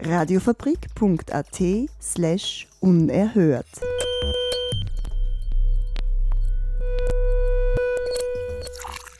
Radiofabrik.at 0.00 1.60
slash 2.00 2.68
unerhört. 2.80 3.66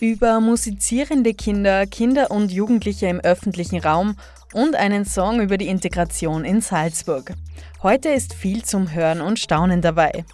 Über 0.01 0.39
musizierende 0.39 1.34
Kinder, 1.34 1.87
Kinder 1.87 2.30
und 2.30 2.53
Jugendliche 2.53 3.06
im 3.06 3.19
öffentlichen 3.19 3.80
Raum 3.80 4.15
und 4.55 4.77
einen 4.77 5.05
Song 5.05 5.41
über 5.41 5.59
die 5.59 5.67
Integration 5.67 6.45
in 6.45 6.61
Salzburg. 6.61 7.34
Heute 7.83 8.11
ist 8.11 8.33
viel 8.33 8.65
zum 8.65 8.92
Hören 8.92 9.20
und 9.20 9.41
Staunen 9.41 9.83
dabei. 9.83 10.25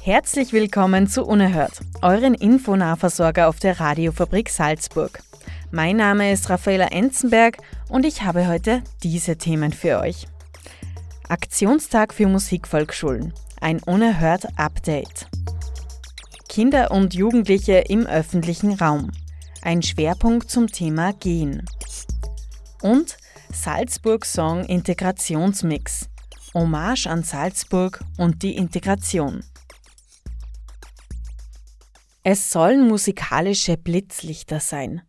Herzlich 0.00 0.54
willkommen 0.54 1.06
zu 1.06 1.24
Unerhört, 1.24 1.80
euren 2.00 2.32
Infonahversorger 2.32 3.46
auf 3.46 3.58
der 3.58 3.78
Radiofabrik 3.78 4.48
Salzburg. 4.48 5.22
Mein 5.74 5.96
Name 5.96 6.30
ist 6.30 6.50
Raffaela 6.50 6.88
Enzenberg 6.88 7.56
und 7.88 8.04
ich 8.04 8.20
habe 8.24 8.46
heute 8.46 8.82
diese 9.02 9.38
Themen 9.38 9.72
für 9.72 10.00
euch. 10.00 10.26
Aktionstag 11.30 12.12
für 12.12 12.26
Musikvolksschulen. 12.26 13.32
Ein 13.58 13.82
unerhört 13.82 14.46
Update. 14.58 15.28
Kinder 16.50 16.90
und 16.90 17.14
Jugendliche 17.14 17.84
im 17.88 18.06
öffentlichen 18.06 18.74
Raum. 18.74 19.12
Ein 19.62 19.80
Schwerpunkt 19.80 20.50
zum 20.50 20.66
Thema 20.66 21.14
Gehen. 21.14 21.64
Und 22.82 23.16
Salzburg 23.50 24.26
Song 24.26 24.66
Integrationsmix. 24.66 26.10
Hommage 26.52 27.06
an 27.06 27.22
Salzburg 27.22 28.04
und 28.18 28.42
die 28.42 28.56
Integration. 28.56 29.42
Es 32.22 32.50
sollen 32.50 32.86
musikalische 32.86 33.78
Blitzlichter 33.78 34.60
sein. 34.60 35.00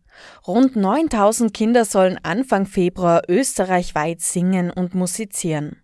Rund 0.46 0.76
9000 0.76 1.52
Kinder 1.52 1.84
sollen 1.84 2.18
Anfang 2.22 2.66
Februar 2.66 3.22
österreichweit 3.28 4.20
singen 4.20 4.70
und 4.70 4.94
musizieren. 4.94 5.80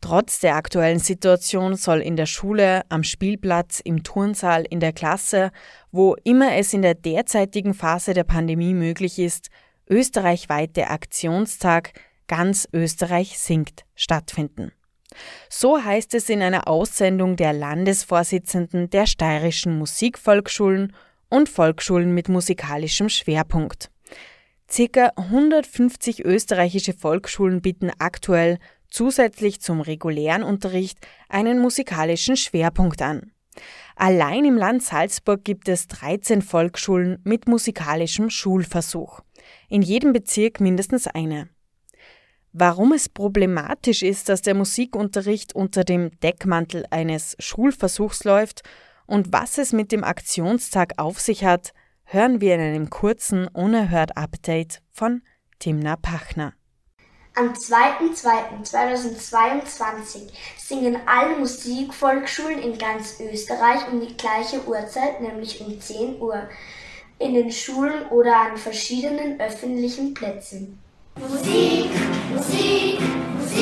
Trotz 0.00 0.40
der 0.40 0.56
aktuellen 0.56 0.98
Situation 0.98 1.76
soll 1.76 2.00
in 2.00 2.16
der 2.16 2.26
Schule, 2.26 2.82
am 2.88 3.04
Spielplatz, 3.04 3.80
im 3.80 4.02
Turnsaal, 4.02 4.64
in 4.68 4.80
der 4.80 4.92
Klasse, 4.92 5.50
wo 5.90 6.16
immer 6.24 6.56
es 6.56 6.72
in 6.72 6.82
der 6.82 6.94
derzeitigen 6.94 7.74
Phase 7.74 8.12
der 8.12 8.24
Pandemie 8.24 8.74
möglich 8.74 9.18
ist, 9.18 9.48
österreichweit 9.88 10.76
der 10.76 10.90
Aktionstag 10.90 11.92
Ganz 12.28 12.66
Österreich 12.72 13.38
singt 13.38 13.84
stattfinden. 13.94 14.72
So 15.50 15.84
heißt 15.84 16.14
es 16.14 16.30
in 16.30 16.40
einer 16.40 16.66
Aussendung 16.66 17.36
der 17.36 17.52
Landesvorsitzenden 17.52 18.88
der 18.88 19.06
steirischen 19.06 19.76
Musikvolksschulen 19.76 20.94
und 21.32 21.48
Volksschulen 21.48 22.12
mit 22.12 22.28
musikalischem 22.28 23.08
Schwerpunkt. 23.08 23.90
Circa 24.70 25.12
150 25.16 26.26
österreichische 26.26 26.92
Volksschulen 26.92 27.62
bieten 27.62 27.90
aktuell 27.98 28.58
zusätzlich 28.90 29.62
zum 29.62 29.80
regulären 29.80 30.42
Unterricht 30.42 30.98
einen 31.30 31.58
musikalischen 31.58 32.36
Schwerpunkt 32.36 33.00
an. 33.00 33.32
Allein 33.96 34.44
im 34.44 34.58
Land 34.58 34.82
Salzburg 34.82 35.42
gibt 35.42 35.70
es 35.70 35.88
13 35.88 36.42
Volksschulen 36.42 37.18
mit 37.24 37.48
musikalischem 37.48 38.28
Schulversuch. 38.28 39.20
In 39.70 39.80
jedem 39.80 40.12
Bezirk 40.12 40.60
mindestens 40.60 41.06
eine. 41.06 41.48
Warum 42.52 42.92
es 42.92 43.08
problematisch 43.08 44.02
ist, 44.02 44.28
dass 44.28 44.42
der 44.42 44.54
Musikunterricht 44.54 45.54
unter 45.54 45.84
dem 45.84 46.10
Deckmantel 46.20 46.84
eines 46.90 47.36
Schulversuchs 47.38 48.24
läuft 48.24 48.62
und 49.06 49.32
was 49.32 49.58
es 49.58 49.72
mit 49.72 49.92
dem 49.92 50.04
Aktionstag 50.04 50.94
auf 50.98 51.20
sich 51.20 51.44
hat, 51.44 51.72
hören 52.04 52.40
wir 52.40 52.54
in 52.54 52.60
einem 52.60 52.90
kurzen 52.90 53.48
Unerhört-Update 53.48 54.82
von 54.92 55.22
Timna 55.58 55.96
Pachner. 55.96 56.54
Am 57.34 57.54
2.2.2022 57.54 60.30
singen 60.58 60.98
alle 61.06 61.38
Musikvolksschulen 61.38 62.58
in 62.58 62.76
ganz 62.76 63.18
Österreich 63.20 63.90
um 63.90 64.00
die 64.00 64.14
gleiche 64.16 64.62
Uhrzeit, 64.66 65.22
nämlich 65.22 65.58
um 65.62 65.80
10 65.80 66.20
Uhr, 66.20 66.46
in 67.18 67.32
den 67.32 67.50
Schulen 67.50 68.06
oder 68.08 68.36
an 68.36 68.58
verschiedenen 68.58 69.40
öffentlichen 69.40 70.12
Plätzen. 70.12 70.78
Musik, 71.16 71.88
Musik, 72.34 72.36
Musik, 72.36 73.00
Musik. 73.38 73.61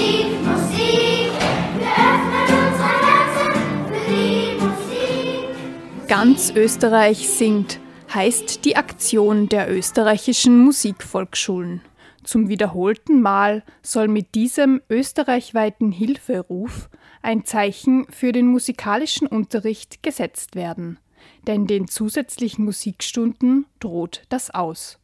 Ganz 6.10 6.50
Österreich 6.50 7.28
singt 7.28 7.78
heißt 8.12 8.64
die 8.64 8.74
Aktion 8.74 9.48
der 9.48 9.72
österreichischen 9.72 10.58
Musikvolksschulen. 10.58 11.82
Zum 12.24 12.48
wiederholten 12.48 13.22
Mal 13.22 13.62
soll 13.80 14.08
mit 14.08 14.34
diesem 14.34 14.82
österreichweiten 14.90 15.92
Hilferuf 15.92 16.90
ein 17.22 17.44
Zeichen 17.44 18.08
für 18.10 18.32
den 18.32 18.48
musikalischen 18.48 19.28
Unterricht 19.28 20.02
gesetzt 20.02 20.56
werden, 20.56 20.98
denn 21.46 21.68
den 21.68 21.86
zusätzlichen 21.86 22.64
Musikstunden 22.64 23.66
droht 23.78 24.22
das 24.30 24.50
aus. 24.50 24.98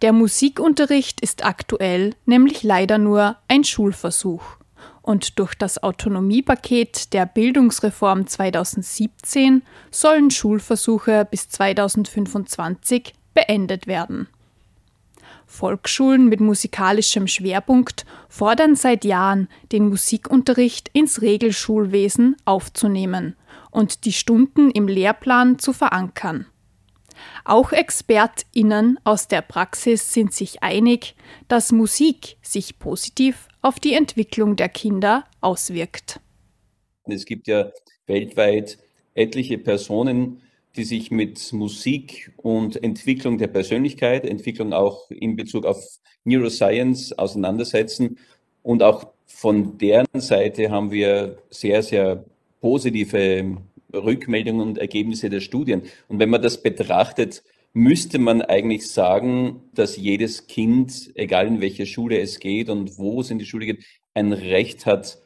Der 0.00 0.14
Musikunterricht 0.14 1.20
ist 1.20 1.44
aktuell 1.44 2.14
nämlich 2.24 2.62
leider 2.62 2.96
nur 2.96 3.36
ein 3.46 3.62
Schulversuch. 3.62 4.56
Und 5.04 5.38
durch 5.38 5.54
das 5.54 5.82
Autonomiepaket 5.82 7.12
der 7.12 7.26
Bildungsreform 7.26 8.26
2017 8.26 9.60
sollen 9.90 10.30
Schulversuche 10.30 11.28
bis 11.30 11.50
2025 11.50 13.12
beendet 13.34 13.86
werden. 13.86 14.28
Volksschulen 15.46 16.30
mit 16.30 16.40
musikalischem 16.40 17.26
Schwerpunkt 17.26 18.06
fordern 18.30 18.76
seit 18.76 19.04
Jahren, 19.04 19.48
den 19.72 19.90
Musikunterricht 19.90 20.88
ins 20.94 21.20
Regelschulwesen 21.20 22.36
aufzunehmen 22.46 23.36
und 23.70 24.06
die 24.06 24.12
Stunden 24.14 24.70
im 24.70 24.88
Lehrplan 24.88 25.58
zu 25.58 25.74
verankern. 25.74 26.46
Auch 27.44 27.72
ExpertInnen 27.72 28.98
aus 29.04 29.28
der 29.28 29.42
Praxis 29.42 30.12
sind 30.12 30.32
sich 30.32 30.62
einig, 30.62 31.14
dass 31.48 31.72
Musik 31.72 32.36
sich 32.42 32.78
positiv 32.78 33.48
auf 33.62 33.80
die 33.80 33.94
Entwicklung 33.94 34.56
der 34.56 34.68
Kinder 34.68 35.24
auswirkt. 35.40 36.20
Es 37.04 37.26
gibt 37.26 37.46
ja 37.46 37.70
weltweit 38.06 38.78
etliche 39.14 39.58
Personen, 39.58 40.40
die 40.76 40.84
sich 40.84 41.10
mit 41.10 41.52
Musik 41.52 42.32
und 42.36 42.82
Entwicklung 42.82 43.38
der 43.38 43.46
Persönlichkeit, 43.46 44.24
Entwicklung 44.24 44.72
auch 44.72 45.10
in 45.10 45.36
Bezug 45.36 45.66
auf 45.66 45.82
Neuroscience 46.24 47.12
auseinandersetzen. 47.12 48.18
Und 48.62 48.82
auch 48.82 49.12
von 49.26 49.78
deren 49.78 50.20
Seite 50.20 50.70
haben 50.70 50.90
wir 50.90 51.38
sehr, 51.50 51.82
sehr 51.82 52.24
positive 52.60 53.58
Rückmeldungen 53.94 54.66
und 54.66 54.78
Ergebnisse 54.78 55.30
der 55.30 55.40
Studien. 55.40 55.82
Und 56.08 56.18
wenn 56.18 56.30
man 56.30 56.42
das 56.42 56.62
betrachtet, 56.62 57.42
müsste 57.72 58.18
man 58.18 58.42
eigentlich 58.42 58.88
sagen, 58.88 59.62
dass 59.74 59.96
jedes 59.96 60.46
Kind, 60.46 61.10
egal 61.16 61.46
in 61.46 61.60
welche 61.60 61.86
Schule 61.86 62.18
es 62.18 62.38
geht 62.38 62.68
und 62.68 62.98
wo 62.98 63.20
es 63.20 63.30
in 63.30 63.38
die 63.38 63.46
Schule 63.46 63.66
geht, 63.66 63.84
ein 64.14 64.32
Recht 64.32 64.86
hat 64.86 65.18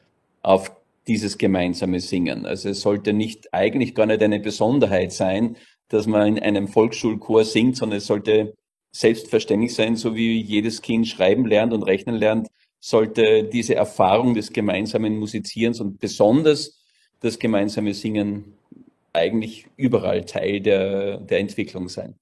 auf 0.43 0.73
dieses 1.07 1.39
gemeinsame 1.39 2.01
Singen. 2.01 2.47
Also 2.47 2.71
es 2.71 2.81
sollte 2.81 3.13
nicht 3.13 3.53
eigentlich 3.53 3.95
gar 3.95 4.07
nicht 4.07 4.23
eine 4.23 4.41
Besonderheit 4.41 5.13
sein, 5.13 5.57
dass 5.89 6.07
man 6.07 6.37
in 6.37 6.43
einem 6.43 6.69
Volksschulchor 6.69 7.45
singt, 7.45 7.77
sondern 7.77 7.99
es 7.99 8.07
sollte 8.07 8.55
selbstverständlich 8.93 9.75
sein, 9.75 9.97
so 9.97 10.15
wie 10.15 10.41
jedes 10.41 10.83
Kind 10.83 11.07
schreiben 11.07 11.47
lernt 11.47 11.73
und 11.73 11.83
rechnen 11.83 12.17
lernt, 12.17 12.49
sollte 12.81 13.45
diese 13.45 13.75
Erfahrung 13.75 14.35
des 14.35 14.53
gemeinsamen 14.53 15.19
Musizierens 15.19 15.81
und 15.81 15.99
besonders 15.99 16.83
das 17.21 17.39
gemeinsame 17.39 17.95
Singen 17.95 18.55
eigentlich 19.13 19.67
überall 19.77 20.25
Teil 20.25 20.61
der, 20.61 21.19
der 21.19 21.39
Entwicklung 21.39 21.89
sein. 21.89 22.15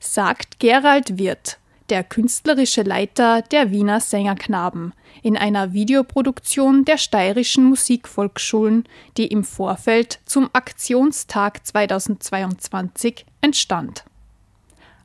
Sagt 0.00 0.58
Gerald 0.58 1.18
Wirth, 1.18 1.58
der 1.88 2.04
künstlerische 2.04 2.82
Leiter 2.82 3.42
der 3.42 3.70
Wiener 3.70 4.00
Sängerknaben, 4.00 4.94
in 5.22 5.36
einer 5.36 5.72
Videoproduktion 5.72 6.84
der 6.84 6.96
steirischen 6.96 7.64
Musikvolksschulen, 7.64 8.84
die 9.16 9.26
im 9.26 9.44
Vorfeld 9.44 10.20
zum 10.24 10.48
Aktionstag 10.52 11.66
2022 11.66 13.26
entstand. 13.40 14.04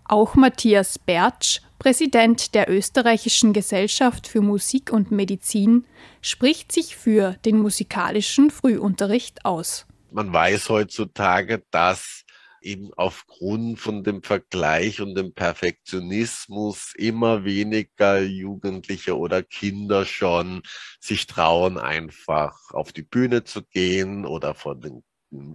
Auch 0.05 0.35
Matthias 0.35 0.97
Bertsch, 0.97 1.61
Präsident 1.79 2.55
der 2.55 2.69
Österreichischen 2.69 3.51
Gesellschaft 3.51 4.25
für 4.25 4.41
Musik 4.41 4.91
und 4.93 5.11
Medizin, 5.11 5.85
spricht 6.21 6.71
sich 6.71 6.95
für 6.95 7.35
den 7.45 7.59
musikalischen 7.59 8.49
Frühunterricht 8.49 9.43
aus. 9.43 9.86
Man 10.11 10.31
weiß 10.31 10.69
heutzutage, 10.69 11.63
dass 11.71 12.23
eben 12.61 12.91
aufgrund 12.95 13.79
von 13.79 14.03
dem 14.03 14.23
Vergleich 14.23 15.01
und 15.01 15.15
dem 15.15 15.33
Perfektionismus 15.33 16.93
immer 16.95 17.45
weniger 17.45 18.21
Jugendliche 18.21 19.17
oder 19.17 19.43
Kinder 19.43 20.05
schon 20.05 20.63
sich 20.99 21.27
trauen, 21.27 21.77
einfach 21.77 22.71
auf 22.71 22.91
die 22.91 23.03
Bühne 23.03 23.43
zu 23.43 23.63
gehen 23.63 24.25
oder 24.25 24.53
vor 24.53 24.75
dem 24.75 25.03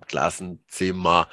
Klassenzimmer 0.06 1.28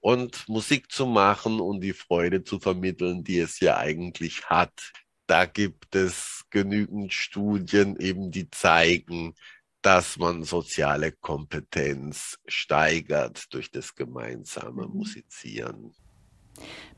und 0.00 0.48
Musik 0.48 0.90
zu 0.90 1.06
machen 1.06 1.60
und 1.60 1.80
die 1.80 1.92
Freude 1.92 2.44
zu 2.44 2.60
vermitteln, 2.60 3.24
die 3.24 3.38
es 3.38 3.60
ja 3.60 3.76
eigentlich 3.78 4.46
hat. 4.46 4.92
Da 5.26 5.44
gibt 5.46 5.94
es 5.94 6.44
genügend 6.50 7.12
Studien 7.12 7.96
eben, 7.98 8.30
die 8.30 8.50
zeigen, 8.50 9.34
dass 9.82 10.18
man 10.18 10.44
soziale 10.44 11.12
Kompetenz 11.12 12.38
steigert 12.46 13.52
durch 13.52 13.70
das 13.70 13.94
gemeinsame 13.94 14.86
mhm. 14.86 14.98
Musizieren. 14.98 15.94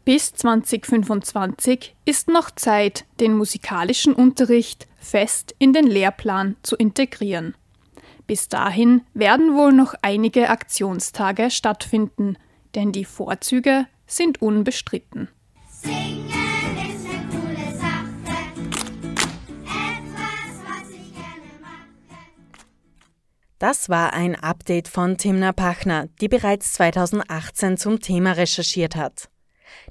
Bis 0.05 0.33
2025 0.33 1.95
ist 2.05 2.29
noch 2.29 2.51
Zeit, 2.51 3.05
den 3.21 3.37
musikalischen 3.37 4.15
Unterricht 4.15 4.89
fest 4.99 5.55
in 5.59 5.73
den 5.73 5.87
Lehrplan 5.87 6.57
zu 6.63 6.75
integrieren. 6.75 7.55
Bis 8.27 8.49
dahin 8.49 9.03
werden 9.15 9.55
wohl 9.55 9.73
noch 9.73 9.95
einige 10.03 10.49
Aktionstage 10.49 11.51
stattfinden, 11.51 12.37
denn 12.75 12.91
die 12.91 13.05
Vorzüge 13.05 13.87
sind 14.07 14.43
unbestritten. 14.43 15.29
Das 23.63 23.89
war 23.89 24.13
ein 24.13 24.35
Update 24.35 24.89
von 24.89 25.17
Timna 25.19 25.53
Pachner, 25.53 26.09
die 26.21 26.27
bereits 26.27 26.73
2018 26.73 27.77
zum 27.77 28.01
Thema 28.01 28.33
recherchiert 28.33 28.97
hat. 28.97 29.29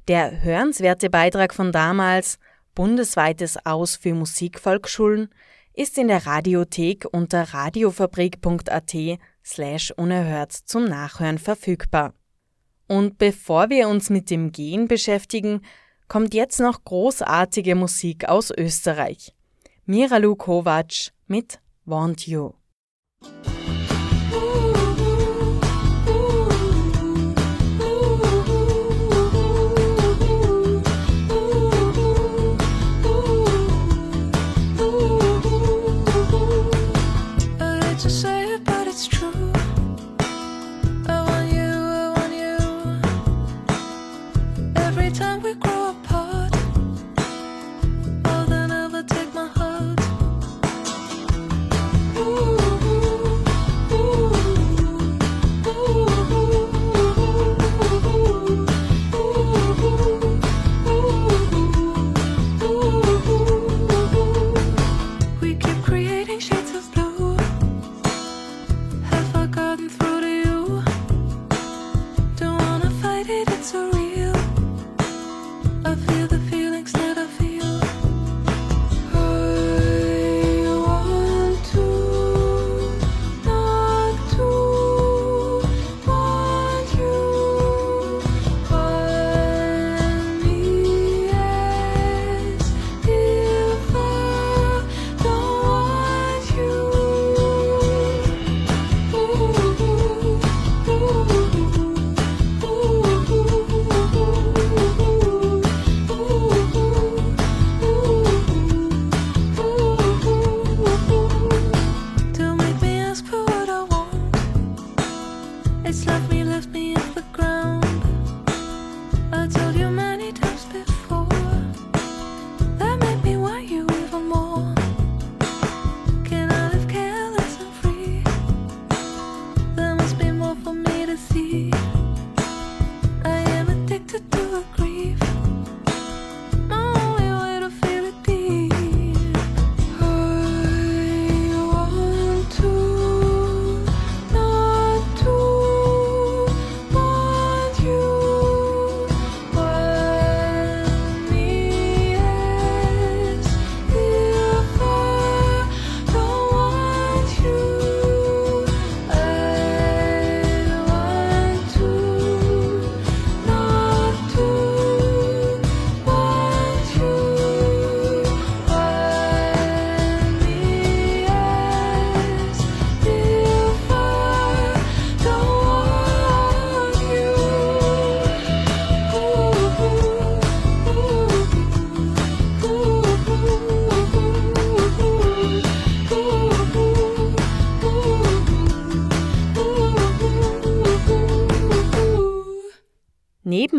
Der 0.09 0.43
hörenswerte 0.43 1.09
Beitrag 1.09 1.53
von 1.53 1.71
damals, 1.71 2.37
Bundesweites 2.75 3.65
Aus 3.65 3.95
für 3.95 4.13
Musikvolksschulen, 4.13 5.29
ist 5.73 5.97
in 5.97 6.09
der 6.09 6.25
Radiothek 6.25 7.07
unter 7.13 7.43
radiofabrik.at 7.53 8.93
slash 9.41 9.91
unerhört 9.95 10.51
zum 10.51 10.83
Nachhören 10.83 11.37
verfügbar. 11.37 12.13
Und 12.89 13.19
bevor 13.19 13.69
wir 13.69 13.87
uns 13.87 14.09
mit 14.09 14.29
dem 14.29 14.51
Gehen 14.51 14.89
beschäftigen, 14.89 15.61
kommt 16.09 16.33
jetzt 16.33 16.59
noch 16.59 16.83
großartige 16.83 17.75
Musik 17.75 18.27
aus 18.27 18.51
Österreich. 18.51 19.33
Miralu 19.85 20.35
Kovac 20.35 21.13
mit 21.27 21.61
Want 21.85 22.27
You. 22.27 22.51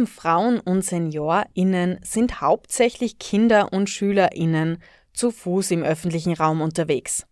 Frauen 0.07 0.61
und 0.61 0.85
SeniorInnen 0.85 1.99
sind 2.03 2.41
hauptsächlich 2.41 3.19
Kinder 3.19 3.73
und 3.73 3.89
SchülerInnen 3.89 4.79
zu 5.15 5.31
Fuß 5.31 5.71
im 5.71 5.83
öffentlichen 5.83 6.35
Raum 6.35 6.61
unterwegs. 6.61 7.27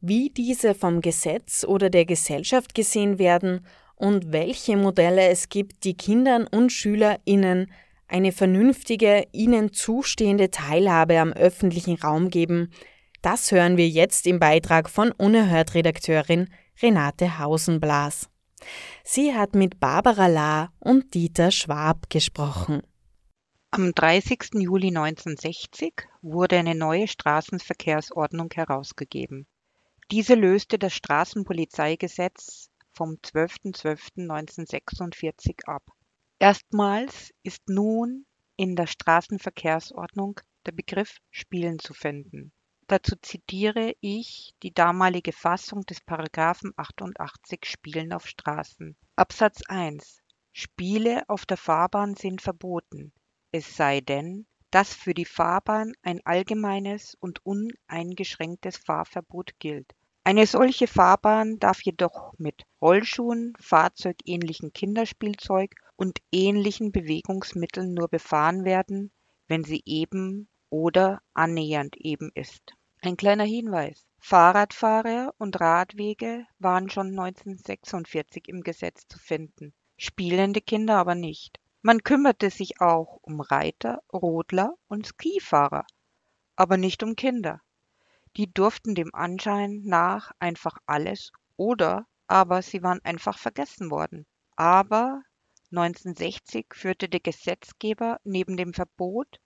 Wie 0.00 0.30
diese 0.30 0.74
vom 0.74 1.00
Gesetz 1.00 1.64
oder 1.64 1.90
der 1.90 2.04
Gesellschaft 2.04 2.74
gesehen 2.74 3.18
werden 3.18 3.66
und 3.96 4.32
welche 4.32 4.76
Modelle 4.76 5.28
es 5.28 5.48
gibt, 5.48 5.84
die 5.84 5.96
Kindern 5.96 6.46
und 6.46 6.72
SchülerInnen 6.72 7.70
eine 8.08 8.32
vernünftige, 8.32 9.24
ihnen 9.32 9.72
zustehende 9.72 10.50
Teilhabe 10.50 11.18
am 11.18 11.32
öffentlichen 11.32 11.96
Raum 11.96 12.30
geben, 12.30 12.70
das 13.22 13.52
hören 13.52 13.78
wir 13.78 13.88
jetzt 13.88 14.26
im 14.26 14.38
Beitrag 14.38 14.90
von 14.90 15.10
Unerhört-Redakteurin 15.12 16.48
Renate 16.82 17.38
Hausenblas. 17.38 18.28
Sie 19.02 19.34
hat 19.34 19.54
mit 19.54 19.80
Barbara 19.80 20.26
Lahr 20.26 20.74
und 20.78 21.14
Dieter 21.14 21.50
Schwab 21.50 22.10
gesprochen. 22.10 22.82
Am 23.70 23.92
30. 23.92 24.50
Juli 24.54 24.88
1960 24.88 26.06
wurde 26.22 26.58
eine 26.58 26.74
neue 26.74 27.08
Straßenverkehrsordnung 27.08 28.50
herausgegeben. 28.54 29.46
Diese 30.10 30.34
löste 30.34 30.78
das 30.78 30.94
Straßenpolizeigesetz 30.94 32.70
vom 32.92 33.16
12.12.1946 33.16 35.64
ab. 35.66 35.82
Erstmals 36.38 37.32
ist 37.42 37.68
nun 37.68 38.24
in 38.56 38.76
der 38.76 38.86
Straßenverkehrsordnung 38.86 40.40
der 40.66 40.72
Begriff 40.72 41.18
Spielen 41.30 41.78
zu 41.78 41.94
finden. 41.94 42.52
Dazu 42.86 43.16
zitiere 43.20 43.94
ich 44.00 44.54
die 44.62 44.72
damalige 44.72 45.32
Fassung 45.32 45.82
des 45.86 46.00
Paragraphen 46.00 46.72
88 46.76 47.64
Spielen 47.64 48.12
auf 48.12 48.26
Straßen. 48.26 48.96
Absatz 49.16 49.62
1 49.68 50.18
Spiele 50.52 51.28
auf 51.28 51.46
der 51.46 51.56
Fahrbahn 51.56 52.14
sind 52.14 52.42
verboten 52.42 53.12
es 53.56 53.76
sei 53.76 54.00
denn, 54.00 54.46
dass 54.72 54.92
für 54.92 55.14
die 55.14 55.24
Fahrbahn 55.24 55.92
ein 56.02 56.20
allgemeines 56.24 57.16
und 57.20 57.46
uneingeschränktes 57.46 58.78
Fahrverbot 58.78 59.60
gilt. 59.60 59.94
Eine 60.24 60.48
solche 60.48 60.88
Fahrbahn 60.88 61.60
darf 61.60 61.80
jedoch 61.82 62.34
mit 62.36 62.64
Rollschuhen, 62.82 63.52
fahrzeugähnlichem 63.60 64.72
Kinderspielzeug 64.72 65.76
und 65.94 66.18
ähnlichen 66.32 66.90
Bewegungsmitteln 66.90 67.94
nur 67.94 68.08
befahren 68.08 68.64
werden, 68.64 69.12
wenn 69.46 69.62
sie 69.62 69.84
eben 69.86 70.48
oder 70.70 71.20
annähernd 71.34 71.96
eben 71.96 72.30
ist. 72.34 72.74
Ein 73.02 73.16
kleiner 73.16 73.44
Hinweis. 73.44 74.06
Fahrradfahrer 74.18 75.34
und 75.36 75.60
Radwege 75.60 76.46
waren 76.58 76.88
schon 76.88 77.08
1946 77.08 78.48
im 78.48 78.62
Gesetz 78.62 79.06
zu 79.06 79.18
finden, 79.18 79.74
spielende 79.98 80.62
Kinder 80.62 80.96
aber 80.96 81.14
nicht. 81.14 81.60
Man 81.82 82.02
kümmerte 82.02 82.48
sich 82.48 82.80
auch 82.80 83.18
um 83.20 83.42
Reiter, 83.42 84.02
Rodler 84.10 84.74
und 84.88 85.06
Skifahrer, 85.06 85.84
aber 86.56 86.78
nicht 86.78 87.02
um 87.02 87.16
Kinder. 87.16 87.60
Die 88.36 88.50
durften 88.50 88.94
dem 88.94 89.14
Anschein 89.14 89.82
nach 89.84 90.32
einfach 90.38 90.78
alles 90.86 91.30
oder 91.56 92.06
aber 92.26 92.62
sie 92.62 92.82
waren 92.82 93.04
einfach 93.04 93.38
vergessen 93.38 93.90
worden. 93.90 94.26
Aber 94.56 95.20
1960 95.70 96.66
führte 96.72 97.08
der 97.08 97.20
Gesetzgeber 97.20 98.18
neben 98.24 98.56
dem 98.56 98.72
Verbot, 98.72 99.40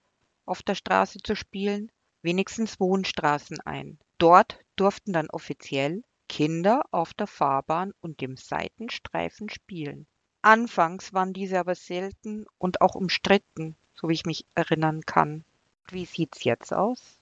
auf 0.49 0.63
der 0.63 0.75
Straße 0.75 1.19
zu 1.23 1.37
spielen, 1.37 1.93
wenigstens 2.23 2.81
Wohnstraßen 2.81 3.61
ein. 3.61 3.99
Dort 4.19 4.59
durften 4.77 5.13
dann 5.13 5.31
offiziell 5.31 6.03
Kinder 6.29 6.83
auf 6.91 7.15
der 7.15 7.27
Fahrbahn 7.27 7.93
und 8.01 8.21
dem 8.21 8.37
Seitenstreifen 8.37 9.49
spielen. 9.49 10.07
Anfangs 10.43 11.13
waren 11.13 11.33
diese 11.33 11.59
aber 11.59 11.75
selten 11.75 12.47
und 12.59 12.81
auch 12.81 12.95
umstritten, 12.95 13.77
so 13.95 14.09
wie 14.09 14.15
ich 14.15 14.27
mich 14.27 14.45
erinnern 14.55 15.03
kann. 15.03 15.45
Wie 15.91 16.05
sieht's 16.05 16.45
jetzt 16.45 16.73
aus? 16.73 17.18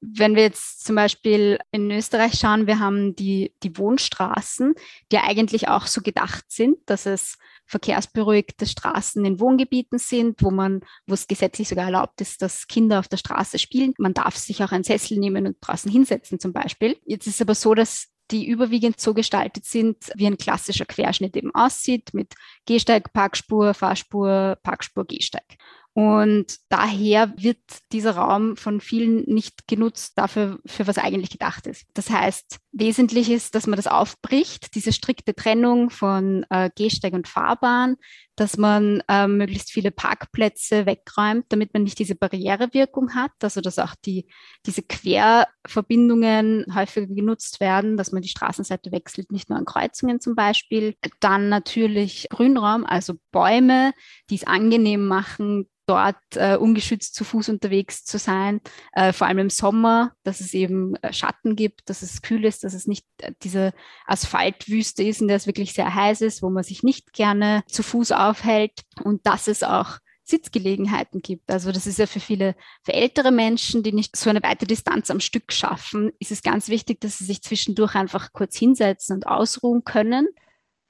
Wenn 0.00 0.36
wir 0.36 0.42
jetzt 0.42 0.84
zum 0.84 0.96
Beispiel 0.96 1.58
in 1.72 1.90
Österreich 1.90 2.38
schauen, 2.38 2.66
wir 2.66 2.78
haben 2.78 3.16
die, 3.16 3.52
die 3.62 3.76
Wohnstraßen, 3.76 4.74
die 5.10 5.18
eigentlich 5.18 5.68
auch 5.68 5.86
so 5.86 6.00
gedacht 6.00 6.44
sind, 6.48 6.78
dass 6.86 7.06
es 7.06 7.38
verkehrsberuhigte 7.66 8.66
Straßen 8.66 9.24
in 9.24 9.40
Wohngebieten 9.40 9.98
sind, 9.98 10.42
wo 10.42 10.50
man, 10.50 10.80
wo 11.06 11.14
es 11.14 11.26
gesetzlich 11.26 11.68
sogar 11.68 11.86
erlaubt 11.86 12.20
ist, 12.20 12.42
dass 12.42 12.68
Kinder 12.68 13.00
auf 13.00 13.08
der 13.08 13.16
Straße 13.16 13.58
spielen. 13.58 13.94
Man 13.98 14.14
darf 14.14 14.36
sich 14.36 14.62
auch 14.62 14.72
einen 14.72 14.84
Sessel 14.84 15.18
nehmen 15.18 15.46
und 15.46 15.56
draußen 15.60 15.90
hinsetzen 15.90 16.38
zum 16.38 16.52
Beispiel. 16.52 16.96
Jetzt 17.04 17.26
ist 17.26 17.36
es 17.36 17.42
aber 17.42 17.54
so, 17.54 17.74
dass 17.74 18.08
die 18.30 18.46
überwiegend 18.46 19.00
so 19.00 19.14
gestaltet 19.14 19.64
sind, 19.64 19.96
wie 20.14 20.26
ein 20.26 20.36
klassischer 20.36 20.84
Querschnitt 20.84 21.36
eben 21.36 21.54
aussieht, 21.54 22.12
mit 22.12 22.34
Gehsteig, 22.66 23.12
Parkspur, 23.12 23.74
Fahrspur, 23.74 24.58
Parkspur, 24.62 25.04
Gehsteig. 25.04 25.56
Und 25.96 26.58
daher 26.68 27.32
wird 27.38 27.56
dieser 27.90 28.16
Raum 28.16 28.58
von 28.58 28.82
vielen 28.82 29.22
nicht 29.22 29.66
genutzt 29.66 30.12
dafür, 30.18 30.58
für 30.66 30.86
was 30.86 30.98
eigentlich 30.98 31.30
gedacht 31.30 31.66
ist. 31.66 31.86
Das 31.94 32.10
heißt, 32.10 32.58
wesentlich 32.78 33.30
ist, 33.30 33.54
dass 33.54 33.66
man 33.66 33.76
das 33.76 33.86
aufbricht, 33.86 34.74
diese 34.74 34.92
strikte 34.92 35.34
Trennung 35.34 35.88
von 35.90 36.44
äh, 36.50 36.70
Gehsteig 36.74 37.14
und 37.14 37.26
Fahrbahn, 37.26 37.96
dass 38.36 38.58
man 38.58 39.02
äh, 39.08 39.26
möglichst 39.26 39.72
viele 39.72 39.90
Parkplätze 39.90 40.84
wegräumt, 40.84 41.46
damit 41.48 41.72
man 41.72 41.84
nicht 41.84 41.98
diese 41.98 42.14
Barrierewirkung 42.14 43.14
hat, 43.14 43.32
also 43.40 43.62
dass 43.62 43.78
auch 43.78 43.94
die, 44.04 44.26
diese 44.66 44.82
Querverbindungen 44.82 46.66
häufiger 46.74 47.06
genutzt 47.06 47.60
werden, 47.60 47.96
dass 47.96 48.12
man 48.12 48.20
die 48.20 48.28
Straßenseite 48.28 48.92
wechselt, 48.92 49.32
nicht 49.32 49.48
nur 49.48 49.58
an 49.58 49.64
Kreuzungen 49.64 50.20
zum 50.20 50.34
Beispiel. 50.34 50.96
Dann 51.20 51.48
natürlich 51.48 52.28
Grünraum, 52.28 52.84
also 52.84 53.14
Bäume, 53.32 53.92
die 54.28 54.34
es 54.36 54.46
angenehm 54.46 55.06
machen, 55.06 55.66
dort 55.86 56.16
äh, 56.34 56.56
ungeschützt 56.56 57.14
zu 57.14 57.24
Fuß 57.24 57.48
unterwegs 57.48 58.04
zu 58.04 58.18
sein, 58.18 58.60
äh, 58.92 59.12
vor 59.12 59.28
allem 59.28 59.38
im 59.38 59.50
Sommer, 59.50 60.12
dass 60.24 60.40
es 60.40 60.52
eben 60.52 60.96
äh, 60.96 61.12
Schatten 61.12 61.56
gibt, 61.56 61.88
dass 61.88 62.02
es 62.02 62.22
kühl 62.22 62.44
ist, 62.44 62.64
dass 62.66 62.74
es 62.74 62.86
nicht 62.86 63.06
äh, 63.18 63.32
diese 63.42 63.72
Asphaltwüste 64.06 65.02
ist, 65.02 65.20
in 65.20 65.28
der 65.28 65.36
es 65.36 65.46
wirklich 65.46 65.72
sehr 65.72 65.94
heiß 65.94 66.20
ist, 66.20 66.42
wo 66.42 66.50
man 66.50 66.64
sich 66.64 66.82
nicht 66.82 67.12
gerne 67.12 67.62
zu 67.68 67.82
Fuß 67.82 68.12
aufhält 68.12 68.82
und 69.04 69.24
dass 69.26 69.46
es 69.46 69.62
auch 69.62 69.98
Sitzgelegenheiten 70.24 71.22
gibt. 71.22 71.48
Also 71.50 71.70
das 71.70 71.86
ist 71.86 71.98
ja 71.98 72.06
für 72.06 72.18
viele, 72.18 72.56
für 72.82 72.92
ältere 72.92 73.30
Menschen, 73.30 73.84
die 73.84 73.92
nicht 73.92 74.16
so 74.16 74.28
eine 74.28 74.42
weite 74.42 74.66
Distanz 74.66 75.10
am 75.10 75.20
Stück 75.20 75.52
schaffen, 75.52 76.10
ist 76.18 76.32
es 76.32 76.42
ganz 76.42 76.68
wichtig, 76.68 77.00
dass 77.00 77.18
sie 77.18 77.24
sich 77.24 77.42
zwischendurch 77.42 77.94
einfach 77.94 78.32
kurz 78.32 78.56
hinsetzen 78.56 79.14
und 79.14 79.26
ausruhen 79.28 79.84
können. 79.84 80.26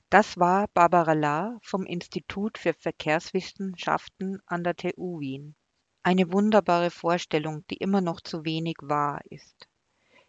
Das 0.09 0.38
war 0.38 0.68
Barbara 0.68 1.12
Lahr 1.12 1.59
vom 1.62 1.85
Institut 1.85 2.56
für 2.56 2.73
Verkehrswissenschaften 2.73 4.40
an 4.47 4.64
der 4.64 4.76
TU 4.76 5.21
Wien. 5.21 5.54
Eine 6.02 6.33
wunderbare 6.33 6.90
Vorstellung, 6.90 7.64
die 7.68 7.76
immer 7.76 8.00
noch 8.00 8.21
zu 8.23 8.45
wenig 8.45 8.76
wahr 8.80 9.21
ist. 9.28 9.68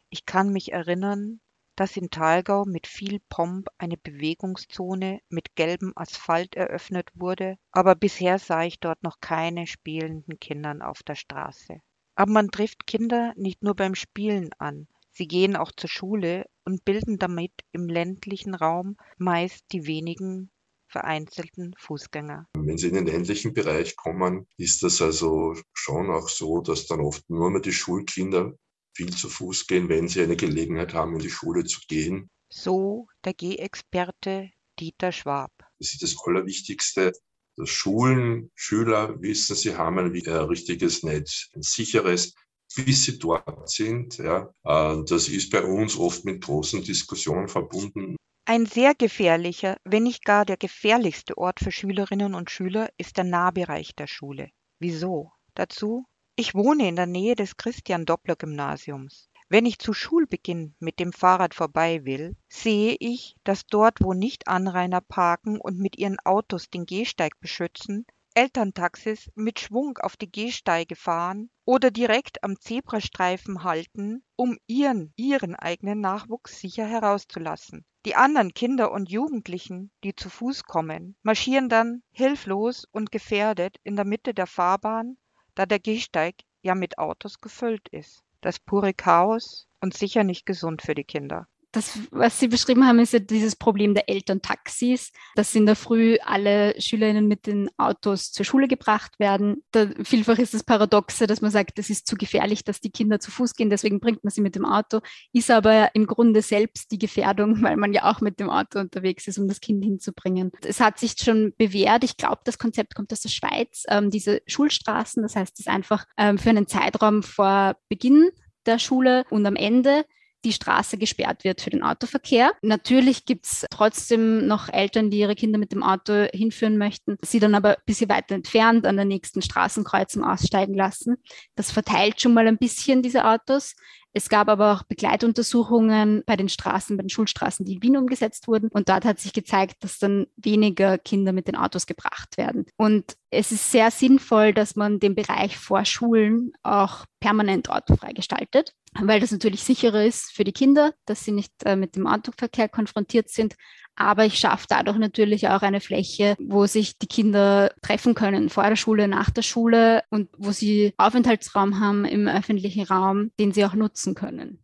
Ich 0.10 0.26
kann 0.26 0.52
mich 0.52 0.72
erinnern, 0.72 1.42
dass 1.76 1.98
in 1.98 2.10
Thalgau 2.10 2.66
mit 2.66 2.88
viel 2.88 3.20
Pomp 3.30 3.68
eine 3.78 3.98
Bewegungszone 3.98 5.20
mit 5.30 5.56
gelbem 5.56 5.94
Asphalt 5.96 6.56
eröffnet 6.56 7.10
wurde, 7.14 7.58
aber 7.72 7.96
bisher 7.96 8.40
sah 8.40 8.64
ich 8.64 8.80
dort 8.80 9.04
noch 9.04 9.20
keine 9.22 9.68
spielenden 9.68 10.40
Kindern 10.40 10.82
auf 10.82 11.04
der 11.04 11.16
Straße. 11.16 11.82
Aber 12.16 12.32
man 12.32 12.50
trifft 12.50 12.88
Kinder 12.88 13.34
nicht 13.36 13.64
nur 13.64 13.76
beim 13.76 13.94
Spielen 13.94 14.50
an, 14.58 14.88
Sie 15.18 15.28
gehen 15.28 15.56
auch 15.56 15.72
zur 15.76 15.90
Schule 15.90 16.46
und 16.64 16.86
bilden 16.86 17.18
damit 17.18 17.52
im 17.72 17.88
ländlichen 17.88 18.54
Raum 18.54 18.98
meist 19.18 19.66
die 19.72 19.88
wenigen 19.88 20.52
vereinzelten 20.86 21.74
Fußgänger. 21.80 22.48
Wenn 22.56 22.78
Sie 22.78 22.90
in 22.90 22.94
den 22.94 23.08
ländlichen 23.08 23.56
Bereich 23.56 23.96
kommen, 23.96 24.46
ist 24.58 24.84
das 24.84 25.02
also 25.02 25.56
schon 25.74 26.12
auch 26.12 26.30
so, 26.30 26.62
dass 26.62 26.86
dann 26.86 27.00
oft 27.00 27.28
nur 27.32 27.50
mehr 27.50 27.62
die 27.62 27.72
Schulkinder 27.72 28.54
viel 28.98 29.16
zu 29.16 29.30
Fuß 29.30 29.68
gehen, 29.68 29.90
wenn 29.90 30.08
sie 30.08 30.22
eine 30.22 30.36
Gelegenheit 30.36 30.94
haben, 30.94 31.14
in 31.14 31.20
die 31.20 31.30
Schule 31.30 31.64
zu 31.66 31.80
gehen. 31.88 32.30
So 32.50 33.08
der 33.24 33.34
Gehexperte 33.36 34.50
Dieter 34.80 35.12
Schwab. 35.12 35.52
Das 35.80 35.94
ist 35.94 36.02
das 36.02 36.16
Allerwichtigste, 36.26 37.12
dass 37.56 37.70
Schulen, 37.70 38.52
Schüler 38.56 39.22
wissen, 39.22 39.56
sie 39.56 39.76
haben 39.76 40.00
ein 40.00 40.08
richtiges 40.08 41.04
Netz, 41.04 41.50
ein 41.56 41.62
sicheres, 41.62 42.34
bis 42.76 43.06
sie 43.06 43.20
dort 43.20 43.70
sind. 43.70 44.18
Ja. 44.18 44.52
Äh, 44.64 45.04
das 45.08 45.30
ist 45.30 45.52
bei 45.52 45.64
uns 45.64 45.96
oft 45.98 46.26
mit 46.26 46.44
großen 46.44 46.84
Diskussionen 46.84 47.48
verbunden. 47.48 48.16
Ein 48.46 48.66
sehr 48.66 48.96
gefährlicher, 48.96 49.78
wenn 49.84 50.04
nicht 50.04 50.24
gar 50.24 50.46
der 50.46 50.58
gefährlichste 50.58 51.38
Ort 51.38 51.60
für 51.60 51.72
Schülerinnen 51.72 52.34
und 52.34 52.50
Schüler 52.50 52.90
ist 52.98 53.18
der 53.18 53.26
Nahbereich 53.26 53.94
der 53.96 54.08
Schule. 54.08 54.50
Wieso? 54.80 55.32
Dazu, 55.54 56.06
ich 56.40 56.54
wohne 56.54 56.88
in 56.88 56.96
der 56.96 57.08
Nähe 57.08 57.36
des 57.36 57.58
Christian-Doppler-Gymnasiums. 57.58 59.32
Wenn 59.50 59.66
ich 59.66 59.80
zu 59.80 59.92
Schulbeginn 59.92 60.76
mit 60.78 61.00
dem 61.00 61.12
Fahrrad 61.12 61.56
vorbei 61.56 62.06
will, 62.06 62.36
sehe 62.48 62.96
ich, 63.00 63.36
dass 63.44 63.66
dort, 63.66 64.02
wo 64.02 64.14
Nicht-Anrainer 64.14 65.02
parken 65.02 65.60
und 65.60 65.80
mit 65.80 65.98
ihren 65.98 66.20
Autos 66.20 66.70
den 66.70 66.86
Gehsteig 66.86 67.40
beschützen, 67.40 68.06
Elterntaxis 68.36 69.32
mit 69.34 69.60
Schwung 69.60 69.98
auf 69.98 70.16
die 70.16 70.32
Gehsteige 70.32 70.96
fahren 70.96 71.50
oder 71.66 71.90
direkt 71.90 72.44
am 72.44 72.60
Zebrastreifen 72.60 73.64
halten, 73.64 74.22
um 74.36 74.60
ihren, 74.68 75.14
ihren 75.16 75.56
eigenen 75.56 76.02
Nachwuchs 76.02 76.60
sicher 76.60 76.86
herauszulassen. 76.86 77.84
Die 78.06 78.16
anderen 78.16 78.54
Kinder 78.54 78.92
und 78.92 79.10
Jugendlichen, 79.10 79.90
die 80.04 80.16
zu 80.16 80.30
Fuß 80.30 80.66
kommen, 80.66 81.16
marschieren 81.24 81.68
dann 81.68 82.04
hilflos 82.12 82.86
und 82.92 83.12
gefährdet 83.12 83.78
in 83.84 83.96
der 83.96 84.06
Mitte 84.06 84.36
der 84.36 84.46
Fahrbahn, 84.46 85.18
da 85.58 85.66
der 85.66 85.80
Gehsteig 85.80 86.36
ja 86.62 86.76
mit 86.76 87.00
Autos 87.00 87.42
gefüllt 87.42 87.88
ist. 87.90 88.22
Das 88.42 88.60
pure 88.60 88.94
Chaos 88.94 89.68
und 89.82 89.96
sicher 89.96 90.24
nicht 90.24 90.46
gesund 90.46 90.84
für 90.84 90.94
die 90.94 91.04
Kinder 91.04 91.48
das, 91.78 92.00
was 92.10 92.40
Sie 92.40 92.48
beschrieben 92.48 92.88
haben, 92.88 93.00
ist 93.00 93.14
ja 93.14 93.20
dieses 93.20 93.56
Problem 93.56 93.94
der 93.94 94.10
Elterntaxis, 94.10 95.12
dass 95.36 95.54
in 95.54 95.68
der 95.68 95.76
Früh 95.76 96.18
alle 96.26 96.74
Schülerinnen 96.82 97.28
mit 97.28 97.46
den 97.46 97.70
Autos 97.78 98.32
zur 98.32 98.46
Schule 98.46 98.68
gebracht 98.68 99.20
werden. 99.20 99.64
Da, 99.72 99.88
vielfach 100.04 100.40
ist 100.40 100.56
das 100.56 100.64
Paradoxe, 100.64 101.28
dass 101.28 101.42
man 101.42 101.52
sagt, 101.52 101.78
es 101.78 101.92
ist 101.92 102.08
zu 102.08 102.16
gefährlich, 102.16 102.64
dass 102.64 102.82
die 102.82 102.90
Kinder 102.90 103.20
zu 103.20 103.30
Fuß 103.30 103.54
gehen, 103.54 103.70
deswegen 103.70 104.00
bringt 104.00 104.24
man 104.24 104.32
sie 104.32 104.42
mit 104.42 104.56
dem 104.56 104.66
Auto, 104.66 105.02
ist 105.34 105.52
aber 105.52 105.94
im 105.94 106.08
Grunde 106.08 106.42
selbst 106.42 106.92
die 106.92 106.98
Gefährdung, 106.98 107.62
weil 107.62 107.78
man 107.78 107.94
ja 107.94 108.10
auch 108.10 108.22
mit 108.22 108.40
dem 108.40 108.50
Auto 108.50 108.80
unterwegs 108.80 109.28
ist, 109.28 109.38
um 109.38 109.48
das 109.48 109.62
Kind 109.62 109.84
hinzubringen. 109.84 110.52
Es 110.66 110.80
hat 110.80 110.98
sich 110.98 111.14
schon 111.20 111.54
bewährt. 111.58 112.04
Ich 112.04 112.18
glaube, 112.18 112.42
das 112.44 112.58
Konzept 112.58 112.96
kommt 112.96 113.14
aus 113.14 113.22
der 113.22 113.30
Schweiz, 113.30 113.84
ähm, 113.88 114.10
diese 114.10 114.42
Schulstraßen. 114.48 115.22
Das 115.22 115.36
heißt, 115.36 115.54
es 115.54 115.68
ist 115.68 115.70
einfach 115.70 116.06
ähm, 116.18 116.40
für 116.40 116.50
einen 116.50 116.68
Zeitraum 116.68 117.22
vor 117.22 117.76
Beginn 117.88 118.32
der 118.66 118.80
Schule 118.80 119.26
und 119.30 119.46
am 119.46 119.56
Ende 119.56 120.06
die 120.48 120.54
Straße 120.54 120.98
gesperrt 120.98 121.44
wird 121.44 121.62
für 121.62 121.70
den 121.70 121.84
Autoverkehr. 121.84 122.54
Natürlich 122.62 123.26
gibt 123.26 123.46
es 123.46 123.66
trotzdem 123.70 124.48
noch 124.48 124.70
Eltern, 124.70 125.10
die 125.10 125.20
ihre 125.20 125.36
Kinder 125.36 125.60
mit 125.60 125.74
dem 125.74 125.84
Auto 125.84 126.28
hinführen 126.34 126.78
möchten, 126.78 127.18
sie 127.22 127.40
dann 127.40 127.54
aber 127.54 127.72
ein 127.72 127.84
bisschen 127.86 128.10
weiter 128.10 128.36
entfernt 128.36 128.86
an 128.86 128.96
der 128.96 129.06
nächsten 129.06 129.42
Straßenkreuzung 129.42 130.24
aussteigen 130.24 130.74
lassen. 130.74 131.18
Das 131.56 131.72
verteilt 131.72 132.22
schon 132.22 132.34
mal 132.34 132.48
ein 132.48 132.58
bisschen 132.58 133.02
diese 133.02 133.26
Autos. 133.26 133.76
Es 134.14 134.30
gab 134.30 134.48
aber 134.48 134.74
auch 134.74 134.84
Begleituntersuchungen 134.84 136.24
bei 136.26 136.36
den 136.36 136.50
Straßen, 136.50 136.98
bei 136.98 137.04
den 137.04 137.10
Schulstraßen, 137.10 137.66
die 137.66 137.74
in 137.74 137.84
Wien 137.84 137.98
umgesetzt 137.98 138.48
wurden. 138.48 138.70
Und 138.70 138.90
dort 138.90 139.06
hat 139.06 139.20
sich 139.20 139.32
gezeigt, 139.32 139.84
dass 139.84 140.00
dann 140.00 140.26
weniger 140.38 140.98
Kinder 140.98 141.34
mit 141.34 141.48
den 141.48 141.56
Autos 141.56 141.86
gebracht 141.86 142.38
werden. 142.38 142.66
Und 142.78 143.16
es 143.30 143.52
ist 143.52 143.72
sehr 143.72 143.92
sinnvoll, 143.92 144.54
dass 144.54 144.76
man 144.76 145.00
den 145.00 145.16
Bereich 145.16 145.58
vor 145.58 145.84
Schulen 145.86 146.54
auch 146.64 147.06
permanent 147.20 147.70
autofrei 147.70 148.14
gestaltet, 148.14 148.74
weil 149.00 149.20
das 149.20 149.32
natürlich 149.32 149.64
sicherer 149.64 150.06
ist 150.06 150.32
für 150.32 150.44
die 150.44 150.54
Kinder, 150.54 150.94
dass 151.06 151.26
sie 151.26 151.32
nicht 151.32 151.52
äh, 151.66 151.76
mit 151.76 151.96
dem 151.96 152.08
Autoverkehr 152.08 152.70
konfrontiert 152.70 153.30
sind, 153.30 153.56
aber 153.96 154.26
ich 154.26 154.38
schaffe 154.38 154.68
dadurch 154.70 154.98
natürlich 154.98 155.48
auch 155.50 155.62
eine 155.62 155.82
Fläche, 155.82 156.36
wo 156.40 156.68
sich 156.68 156.98
die 157.00 157.08
Kinder 157.08 157.74
treffen 157.82 158.14
können, 158.14 158.50
vor 158.50 158.64
der 158.64 158.76
Schule, 158.76 159.08
nach 159.08 159.32
der 159.32 159.42
Schule 159.42 160.04
und 160.12 160.30
wo 160.38 160.52
sie 160.52 160.94
Aufenthaltsraum 160.98 161.80
haben 161.80 162.06
im 162.06 162.28
öffentlichen 162.28 162.84
Raum, 162.84 163.32
den 163.40 163.52
sie 163.52 163.66
auch 163.66 163.74
nutzen 163.74 164.14
können. 164.14 164.64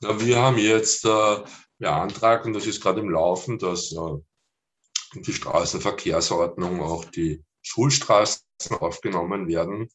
Ja, 0.00 0.20
wir 0.20 0.38
haben 0.40 0.58
jetzt 0.58 1.04
äh, 1.04 1.36
beantragt, 1.78 2.46
und 2.46 2.54
das 2.54 2.66
ist 2.66 2.82
gerade 2.82 3.00
im 3.00 3.10
Laufen, 3.10 3.58
dass 3.58 3.92
äh, 3.92 5.20
die 5.20 5.32
Straßenverkehrsordnung 5.32 6.80
auch 6.80 7.04
die 7.04 7.44
Schulstraßen 7.62 8.42
aufgenommen 8.80 9.48
werden. 9.48 9.88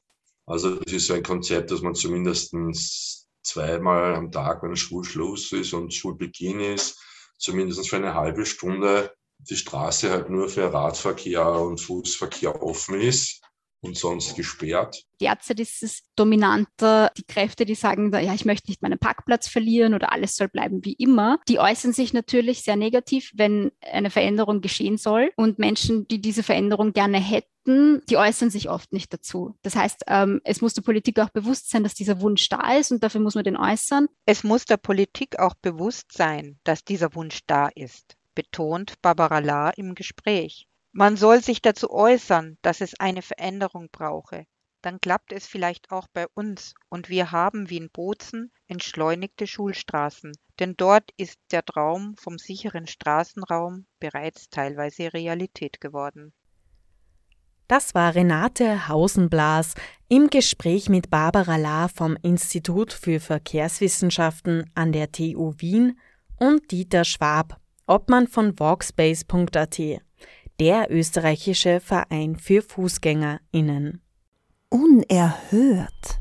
Also 0.45 0.75
das 0.75 0.93
ist 0.93 1.07
so 1.07 1.13
ein 1.13 1.23
Konzept, 1.23 1.71
dass 1.71 1.81
man 1.81 1.95
zumindest 1.95 2.55
zweimal 3.43 4.15
am 4.15 4.31
Tag, 4.31 4.63
wenn 4.63 4.75
Schulschluss 4.75 5.51
ist 5.51 5.73
und 5.73 5.93
Schulbeginn 5.93 6.59
ist, 6.59 7.01
zumindest 7.37 7.89
für 7.89 7.97
eine 7.97 8.13
halbe 8.13 8.45
Stunde 8.45 9.13
die 9.39 9.55
Straße 9.55 10.09
halt 10.09 10.29
nur 10.29 10.49
für 10.49 10.73
Radverkehr 10.73 11.47
und 11.47 11.79
Fußverkehr 11.79 12.63
offen 12.63 12.99
ist 12.99 13.41
und 13.81 13.97
sonst 13.97 14.35
gesperrt. 14.35 15.03
Derzeit 15.21 15.59
ist 15.59 15.83
es 15.83 16.03
dominanter, 16.15 17.11
die 17.17 17.23
Kräfte, 17.23 17.65
die 17.65 17.75
sagen, 17.75 18.11
ja, 18.13 18.33
ich 18.33 18.45
möchte 18.45 18.69
nicht 18.69 18.81
meinen 18.81 18.99
Parkplatz 18.99 19.47
verlieren 19.47 19.93
oder 19.93 20.11
alles 20.11 20.35
soll 20.35 20.47
bleiben 20.47 20.83
wie 20.83 20.93
immer. 20.93 21.39
Die 21.47 21.59
äußern 21.59 21.93
sich 21.93 22.13
natürlich 22.13 22.63
sehr 22.63 22.75
negativ, 22.75 23.31
wenn 23.35 23.71
eine 23.81 24.09
Veränderung 24.09 24.61
geschehen 24.61 24.97
soll. 24.97 25.31
Und 25.35 25.59
Menschen, 25.59 26.07
die 26.07 26.21
diese 26.21 26.43
Veränderung 26.43 26.93
gerne 26.93 27.19
hätten, 27.19 28.01
die 28.09 28.17
äußern 28.17 28.49
sich 28.49 28.69
oft 28.69 28.93
nicht 28.93 29.13
dazu. 29.13 29.57
Das 29.61 29.75
heißt, 29.75 30.03
ähm, 30.07 30.41
es 30.43 30.61
muss 30.61 30.73
der 30.73 30.83
Politik 30.83 31.19
auch 31.19 31.29
bewusst 31.29 31.69
sein, 31.69 31.83
dass 31.83 31.93
dieser 31.93 32.21
Wunsch 32.21 32.47
da 32.49 32.77
ist 32.77 32.91
und 32.91 33.03
dafür 33.03 33.21
muss 33.21 33.35
man 33.35 33.43
den 33.43 33.57
äußern. 33.57 34.07
Es 34.25 34.43
muss 34.43 34.65
der 34.65 34.77
Politik 34.77 35.39
auch 35.39 35.53
bewusst 35.61 36.13
sein, 36.13 36.59
dass 36.63 36.83
dieser 36.83 37.13
Wunsch 37.15 37.41
da 37.45 37.67
ist, 37.67 38.15
betont 38.35 39.01
Barbara 39.01 39.39
Lahr 39.39 39.77
im 39.77 39.95
Gespräch. 39.95 40.67
Man 40.99 41.15
soll 41.15 41.43
sich 41.43 41.61
dazu 41.61 41.91
äußern, 41.91 42.57
dass 42.63 42.81
es 42.81 42.99
eine 42.99 43.21
Veränderung 43.21 43.89
brauche. 43.91 44.45
Dann 44.81 44.99
klappt 44.99 45.31
es 45.31 45.45
vielleicht 45.45 45.91
auch 45.91 46.07
bei 46.11 46.25
uns 46.33 46.73
und 46.89 47.07
wir 47.07 47.31
haben 47.31 47.69
wie 47.69 47.77
in 47.77 47.91
Bozen 47.91 48.51
entschleunigte 48.65 49.45
Schulstraßen, 49.45 50.31
denn 50.59 50.73
dort 50.75 51.11
ist 51.15 51.37
der 51.51 51.63
Traum 51.63 52.15
vom 52.17 52.39
sicheren 52.39 52.87
Straßenraum 52.87 53.85
bereits 53.99 54.49
teilweise 54.49 55.13
Realität 55.13 55.79
geworden. 55.81 56.33
Das 57.67 57.93
war 57.93 58.15
Renate 58.15 58.87
Hausenblas 58.87 59.75
im 60.07 60.31
Gespräch 60.31 60.89
mit 60.89 61.11
Barbara 61.11 61.57
Lahr 61.57 61.89
vom 61.89 62.17
Institut 62.23 62.91
für 62.91 63.19
Verkehrswissenschaften 63.19 64.71
an 64.73 64.93
der 64.93 65.11
TU 65.11 65.53
Wien 65.59 65.99
und 66.39 66.71
Dieter 66.71 67.03
Schwab, 67.03 67.61
Obmann 67.85 68.27
von 68.27 68.59
Walkspace.at 68.59 70.06
der 70.59 70.91
österreichische 70.91 71.79
Verein 71.79 72.35
für 72.35 72.61
Fußgängerinnen. 72.61 74.01
Unerhört. 74.69 76.19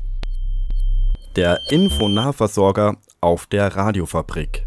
Der 1.35 1.59
Infonahversorger 1.69 2.97
auf 3.19 3.47
der 3.47 3.75
Radiofabrik. 3.75 4.65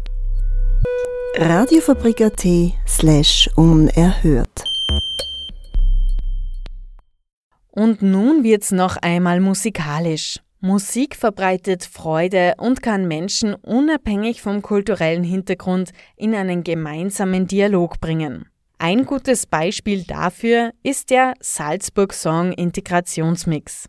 Radiofabrik.at 1.35 2.45
slash 2.87 3.49
unerhört. 3.55 4.63
Und 7.71 8.01
nun 8.01 8.43
wird's 8.43 8.71
noch 8.71 8.97
einmal 8.97 9.39
musikalisch. 9.39 10.39
Musik 10.59 11.15
verbreitet 11.15 11.85
Freude 11.85 12.55
und 12.57 12.83
kann 12.83 13.07
Menschen 13.07 13.55
unabhängig 13.55 14.41
vom 14.41 14.61
kulturellen 14.61 15.23
Hintergrund 15.23 15.91
in 16.17 16.35
einen 16.35 16.63
gemeinsamen 16.63 17.47
Dialog 17.47 17.99
bringen. 17.99 18.50
Ein 18.83 19.05
gutes 19.05 19.45
Beispiel 19.45 20.05
dafür 20.05 20.71
ist 20.81 21.11
der 21.11 21.35
Salzburg 21.39 22.13
Song 22.13 22.51
Integrationsmix. 22.51 23.87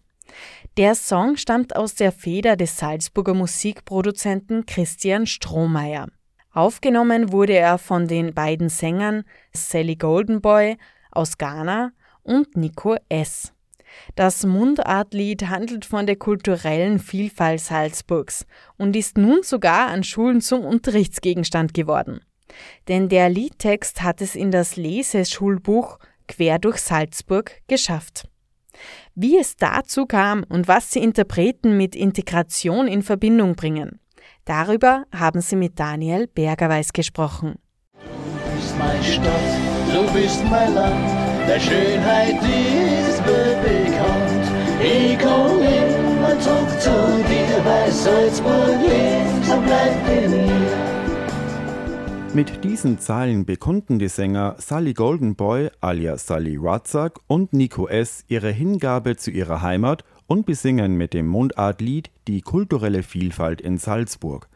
Der 0.77 0.95
Song 0.95 1.39
stammt 1.39 1.75
aus 1.75 1.95
der 1.95 2.13
Feder 2.13 2.57
des 2.57 2.77
Salzburger 2.77 3.33
Musikproduzenten 3.33 4.67
Christian 4.67 5.27
Strohmeier. 5.27 6.09
Aufgenommen 6.53 7.33
wurde 7.33 7.55
er 7.55 7.79
von 7.79 8.07
den 8.07 8.35
beiden 8.35 8.69
Sängern 8.69 9.25
Sally 9.55 9.97
Goldenboy 9.97 10.77
aus 11.11 11.39
Ghana 11.39 11.93
und 12.23 12.55
Nico 12.59 12.97
S. 13.09 13.55
Das 14.15 14.45
Mundartlied 14.45 15.49
handelt 15.49 15.87
von 15.87 16.05
der 16.05 16.17
kulturellen 16.17 16.99
Vielfalt 16.99 17.63
Salzburgs 17.63 18.45
und 18.77 18.95
ist 18.95 19.17
nun 19.17 19.43
sogar 19.43 19.89
an 19.89 20.05
Schulen 20.05 20.43
zum 20.43 20.67
Unterrichtsgegenstand 20.67 21.73
geworden. 21.73 22.21
Denn 22.89 23.09
der 23.09 23.29
Liedtext 23.29 24.03
hat 24.03 24.21
es 24.21 24.35
in 24.35 24.51
das 24.51 24.77
Leseschulbuch 24.77 25.99
Quer 26.29 26.59
durch 26.59 26.79
Salzburg 26.79 27.61
geschafft. 27.69 28.29
Wie 29.15 29.39
es 29.39 29.57
dazu 29.57 30.07
kam 30.07 30.45
und 30.49 30.69
was 30.69 30.91
die 30.91 31.01
Interpreten 31.01 31.77
mit 31.77 31.95
Integration 31.95 32.89
in 32.89 33.03
Verbindung 33.03 33.55
bringen, 33.55 34.01
darüber 34.45 35.05
haben 35.15 35.41
sie 35.41 35.57
mit 35.57 35.79
Daniel 35.79 36.27
Bergerweis 36.27 36.93
gesprochen. 36.93 37.57
Du 37.95 38.57
bist 38.57 38.79
meine 38.79 39.05
Stadt, 39.05 39.93
du 39.93 40.13
bist 40.13 40.45
mein 40.51 40.75
Land, 40.75 41.11
der 41.47 41.61
Schönheit 41.61 42.37
ist 42.37 43.23
bekannt. 43.25 44.33
Ich 44.83 45.19
komm 45.19 45.61
immer 45.63 46.41
zurück 46.41 46.81
zu 46.81 46.91
dir, 47.29 47.65
weil 47.65 47.93
Salzburg 47.93 48.72
Mit 52.35 52.65
diesen 52.65 52.99
Zeilen 52.99 53.45
bekunden 53.45 53.99
die 53.99 54.09
Sänger 54.09 54.57
Sally 54.57 54.95
Goldenboy 54.95 55.69
alias 55.83 56.27
Sally 56.27 56.57
Ratzak 56.59 57.21
und 57.27 57.53
Nico 57.53 57.89
S. 57.89 58.25
ihre 58.27 58.51
Hingabe 58.51 59.17
zu 59.17 59.31
ihrer 59.31 59.61
Heimat 59.61 60.03
und 60.27 60.47
besingen 60.47 60.97
mit 60.97 61.13
dem 61.13 61.27
Mundartlied 61.27 62.11
die 62.29 62.41
kulturelle 62.41 63.03
Vielfalt 63.03 63.61
in 63.61 63.77
Salzburg. 63.77 64.49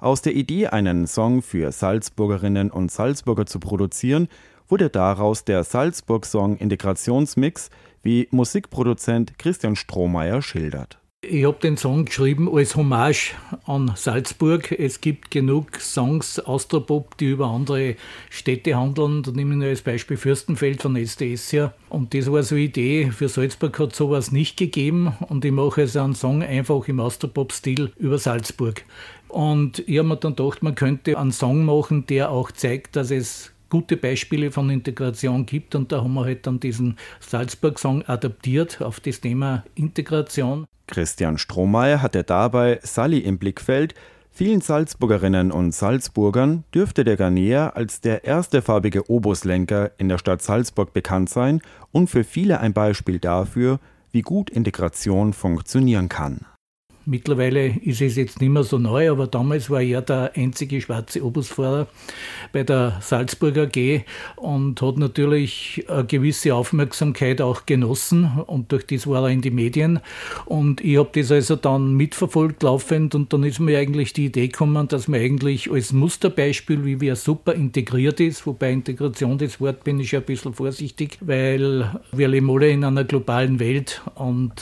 Aus 0.00 0.22
der 0.22 0.34
Idee, 0.34 0.66
einen 0.66 1.06
Song 1.06 1.42
für 1.42 1.70
Salzburgerinnen 1.70 2.72
und 2.72 2.90
Salzburger 2.90 3.46
zu 3.46 3.60
produzieren, 3.60 4.26
wurde 4.66 4.90
daraus 4.90 5.44
der 5.44 5.62
Salzburg-Song 5.62 6.56
Integrationsmix, 6.56 7.70
wie 8.02 8.26
Musikproduzent 8.32 9.38
Christian 9.38 9.76
Strohmeier 9.76 10.42
schildert. 10.42 10.98
Ich 11.24 11.44
habe 11.44 11.58
den 11.62 11.76
Song 11.76 12.06
geschrieben 12.06 12.52
als 12.52 12.74
Hommage 12.74 13.36
an 13.64 13.92
Salzburg. 13.94 14.72
Es 14.72 15.00
gibt 15.00 15.30
genug 15.30 15.76
Songs 15.80 16.40
aus 16.40 16.66
der 16.66 16.80
Pop, 16.80 17.16
die 17.16 17.26
über 17.26 17.46
andere 17.46 17.94
Städte 18.28 18.74
handeln. 18.74 19.22
Da 19.22 19.30
nehme 19.30 19.52
ich 19.52 19.60
nur 19.60 19.68
als 19.68 19.82
Beispiel 19.82 20.16
Fürstenfeld 20.16 20.82
von 20.82 20.96
SDS 20.96 21.52
her. 21.52 21.74
Und 21.88 22.12
das 22.12 22.30
war 22.32 22.42
so 22.42 22.56
eine 22.56 22.64
Idee. 22.64 23.12
Für 23.12 23.28
Salzburg 23.28 23.78
hat 23.78 23.94
sowas 23.94 24.32
nicht 24.32 24.56
gegeben. 24.56 25.14
Und 25.28 25.44
ich 25.44 25.52
mache 25.52 25.82
also 25.82 26.00
einen 26.00 26.16
Song 26.16 26.42
einfach 26.42 26.88
im 26.88 26.98
Austropop-Stil 26.98 27.92
über 27.98 28.18
Salzburg. 28.18 28.84
Und 29.28 29.78
ich 29.88 29.98
habe 29.98 30.08
mir 30.08 30.16
dann 30.16 30.34
gedacht, 30.34 30.64
man 30.64 30.74
könnte 30.74 31.16
einen 31.16 31.30
Song 31.30 31.64
machen, 31.64 32.04
der 32.04 32.32
auch 32.32 32.50
zeigt, 32.50 32.96
dass 32.96 33.12
es 33.12 33.51
gute 33.72 33.96
Beispiele 33.96 34.50
von 34.50 34.68
Integration 34.68 35.46
gibt. 35.46 35.74
Und 35.74 35.92
da 35.92 36.02
haben 36.02 36.12
wir 36.12 36.26
halt 36.26 36.46
dann 36.46 36.60
diesen 36.60 36.98
Salzburg-Song 37.20 38.02
adaptiert 38.02 38.82
auf 38.82 39.00
das 39.00 39.22
Thema 39.22 39.64
Integration. 39.74 40.66
Christian 40.86 41.38
Strohmeier 41.38 42.02
hatte 42.02 42.22
dabei 42.22 42.80
Sally 42.82 43.20
im 43.20 43.38
Blickfeld, 43.38 43.94
Vielen 44.34 44.62
Salzburgerinnen 44.62 45.52
und 45.52 45.72
Salzburgern 45.74 46.64
dürfte 46.74 47.04
der 47.04 47.18
Garnier 47.18 47.76
als 47.76 48.00
der 48.00 48.24
erste 48.24 48.62
farbige 48.62 49.10
Obuslenker 49.10 49.90
in 49.98 50.08
der 50.08 50.16
Stadt 50.16 50.40
Salzburg 50.40 50.94
bekannt 50.94 51.28
sein 51.28 51.60
und 51.90 52.08
für 52.08 52.24
viele 52.24 52.58
ein 52.58 52.72
Beispiel 52.72 53.18
dafür, 53.18 53.78
wie 54.10 54.22
gut 54.22 54.48
Integration 54.48 55.34
funktionieren 55.34 56.08
kann. 56.08 56.46
Mittlerweile 57.04 57.66
ist 57.82 58.00
es 58.00 58.16
jetzt 58.16 58.40
nicht 58.40 58.50
mehr 58.50 58.62
so 58.62 58.78
neu, 58.78 59.10
aber 59.10 59.26
damals 59.26 59.70
war 59.70 59.80
er 59.80 60.02
der 60.02 60.32
einzige 60.36 60.80
schwarze 60.80 61.24
Obusfahrer 61.24 61.88
bei 62.52 62.62
der 62.62 62.98
Salzburger 63.00 63.64
AG 63.64 64.04
und 64.36 64.80
hat 64.80 64.98
natürlich 64.98 65.84
eine 65.88 66.04
gewisse 66.04 66.54
Aufmerksamkeit 66.54 67.40
auch 67.40 67.66
genossen 67.66 68.30
und 68.46 68.70
durch 68.70 68.86
das 68.86 69.06
war 69.06 69.24
er 69.24 69.30
in 69.30 69.40
die 69.40 69.50
Medien. 69.50 70.00
Und 70.46 70.80
ich 70.80 70.96
habe 70.96 71.10
das 71.12 71.32
also 71.32 71.56
dann 71.56 71.94
mitverfolgt 71.94 72.62
laufend 72.62 73.14
und 73.14 73.32
dann 73.32 73.42
ist 73.42 73.58
mir 73.58 73.78
eigentlich 73.78 74.12
die 74.12 74.26
Idee 74.26 74.48
gekommen, 74.48 74.86
dass 74.86 75.08
man 75.08 75.20
eigentlich 75.20 75.70
als 75.70 75.92
Musterbeispiel, 75.92 76.84
wie 76.84 77.00
wer 77.00 77.16
super 77.16 77.54
integriert 77.54 78.20
ist, 78.20 78.46
wobei 78.46 78.72
Integration 78.72 79.38
das 79.38 79.60
Wort 79.60 79.82
bin 79.82 79.98
ich 79.98 80.14
ein 80.14 80.22
bisschen 80.22 80.54
vorsichtig, 80.54 81.18
weil 81.20 81.90
wir 82.12 82.28
leben 82.28 82.50
alle 82.50 82.68
in 82.68 82.84
einer 82.84 83.04
globalen 83.04 83.58
Welt 83.58 84.02
und 84.14 84.52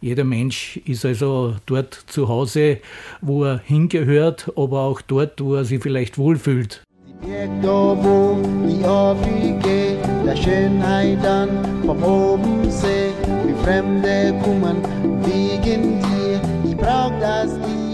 jeder 0.00 0.24
Mensch 0.24 0.78
ist 0.84 1.04
also 1.04 1.56
dort 1.66 1.94
zu 1.94 2.28
Hause, 2.28 2.78
wo 3.20 3.44
er 3.44 3.58
hingehört, 3.58 4.50
aber 4.56 4.80
auch 4.80 5.00
dort, 5.02 5.40
wo 5.42 5.54
er 5.54 5.64
sich 5.64 5.82
vielleicht 5.82 6.18
wohlfühlt. 6.18 6.82
Irgendwo, 7.22 8.38
wie 8.66 8.84
aufgehe, 8.84 9.98
der 10.24 10.36
Schönheit 10.36 11.22
dann 11.22 11.82
vom 11.84 12.02
oben 12.02 12.70
seh, 12.70 13.10
wie 13.46 13.64
Fremde 13.64 14.34
kommen 14.42 14.82
wegen 15.24 16.00
dir, 16.00 16.40
ich 16.64 16.76
brauch 16.76 17.12
das 17.20 17.56
Lied, 17.56 17.90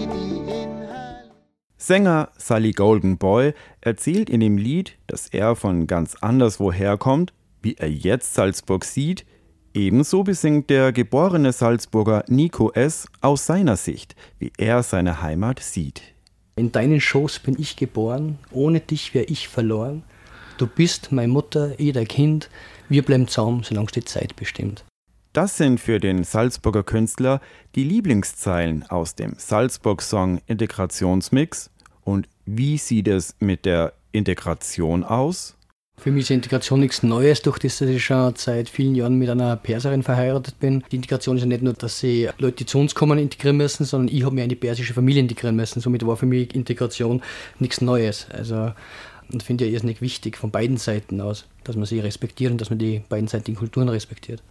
Sänger 1.87 2.31
Sally 2.37 2.71
Golden 2.71 3.17
Boy 3.17 3.53
erzählt 3.79 4.29
in 4.29 4.41
dem 4.41 4.57
Lied, 4.57 4.97
dass 5.07 5.27
er 5.27 5.55
von 5.55 5.87
ganz 5.87 6.15
anderswoher 6.15 6.97
kommt, 6.97 7.31
wie 7.61 7.75
er 7.75 7.89
jetzt 7.89 8.33
Salzburg 8.33 8.83
sieht, 8.83 9.25
Ebenso 9.77 10.23
besingt 10.23 10.71
der 10.71 10.91
geborene 10.91 11.53
Salzburger 11.53 12.23
Nico 12.27 12.71
S. 12.71 13.07
aus 13.21 13.45
seiner 13.45 13.77
Sicht, 13.77 14.15
wie 14.39 14.51
er 14.57 14.81
seine 14.81 15.21
Heimat 15.21 15.59
sieht. 15.59 16.01
In 16.55 16.71
deinen 16.71 16.99
Schoß 16.99 17.37
bin 17.41 17.55
ich 17.59 17.75
geboren, 17.75 18.39
ohne 18.49 18.79
dich 18.79 19.13
wäre 19.13 19.25
ich 19.25 19.47
verloren. 19.47 20.01
Du 20.57 20.65
bist 20.65 21.11
meine 21.11 21.27
Mutter, 21.31 21.79
ich 21.79 21.93
dein 21.93 22.07
Kind, 22.07 22.49
wir 22.89 23.03
bleiben 23.03 23.27
zusammen, 23.27 23.61
solange 23.61 23.91
die 23.93 24.03
Zeit 24.03 24.35
bestimmt. 24.35 24.83
Das 25.33 25.57
sind 25.57 25.79
für 25.79 25.99
den 25.99 26.23
Salzburger 26.23 26.81
Künstler 26.81 27.39
die 27.75 27.83
Lieblingszeilen 27.83 28.81
aus 28.89 29.13
dem 29.13 29.35
Salzburg-Song 29.37 30.41
Integrationsmix. 30.47 31.69
Und 32.03 32.27
wie 32.47 32.79
sieht 32.79 33.07
es 33.07 33.35
mit 33.39 33.65
der 33.65 33.93
Integration 34.11 35.03
aus? 35.03 35.56
Für 35.99 36.11
mich 36.11 36.23
ist 36.23 36.31
Integration 36.31 36.79
nichts 36.79 37.03
Neues, 37.03 37.41
durch 37.41 37.59
das 37.59 37.81
ich 37.81 38.05
schon 38.05 38.33
seit 38.35 38.69
vielen 38.69 38.95
Jahren 38.95 39.15
mit 39.15 39.29
einer 39.29 39.57
Perserin 39.57 40.03
verheiratet 40.03 40.59
bin. 40.59 40.83
Die 40.91 40.95
Integration 40.97 41.35
ist 41.35 41.41
ja 41.41 41.47
nicht 41.47 41.63
nur, 41.63 41.73
dass 41.73 41.99
sie 41.99 42.29
Leute, 42.37 42.57
die 42.57 42.65
zu 42.65 42.79
uns 42.79 42.95
kommen, 42.95 43.17
integrieren 43.17 43.57
müssen, 43.57 43.83
sondern 43.83 44.15
ich 44.15 44.23
habe 44.23 44.35
mir 44.35 44.43
eine 44.43 44.55
persische 44.55 44.93
Familie 44.93 45.21
integrieren 45.21 45.55
müssen. 45.55 45.81
Somit 45.81 46.05
war 46.05 46.15
für 46.15 46.27
mich 46.27 46.55
Integration 46.55 47.21
nichts 47.59 47.81
Neues. 47.81 48.27
Also 48.31 48.71
und 49.31 49.43
finde 49.43 49.65
ich 49.65 49.73
irrsinnig 49.73 50.01
wichtig 50.01 50.37
von 50.37 50.51
beiden 50.51 50.77
Seiten 50.77 51.19
aus, 51.21 51.45
dass 51.63 51.75
man 51.75 51.85
sie 51.85 51.99
respektiert 51.99 52.51
und 52.51 52.61
dass 52.61 52.69
man 52.69 52.79
die 52.79 53.01
beidenseitigen 53.09 53.57
Kulturen 53.57 53.89
respektiert. 53.89 54.41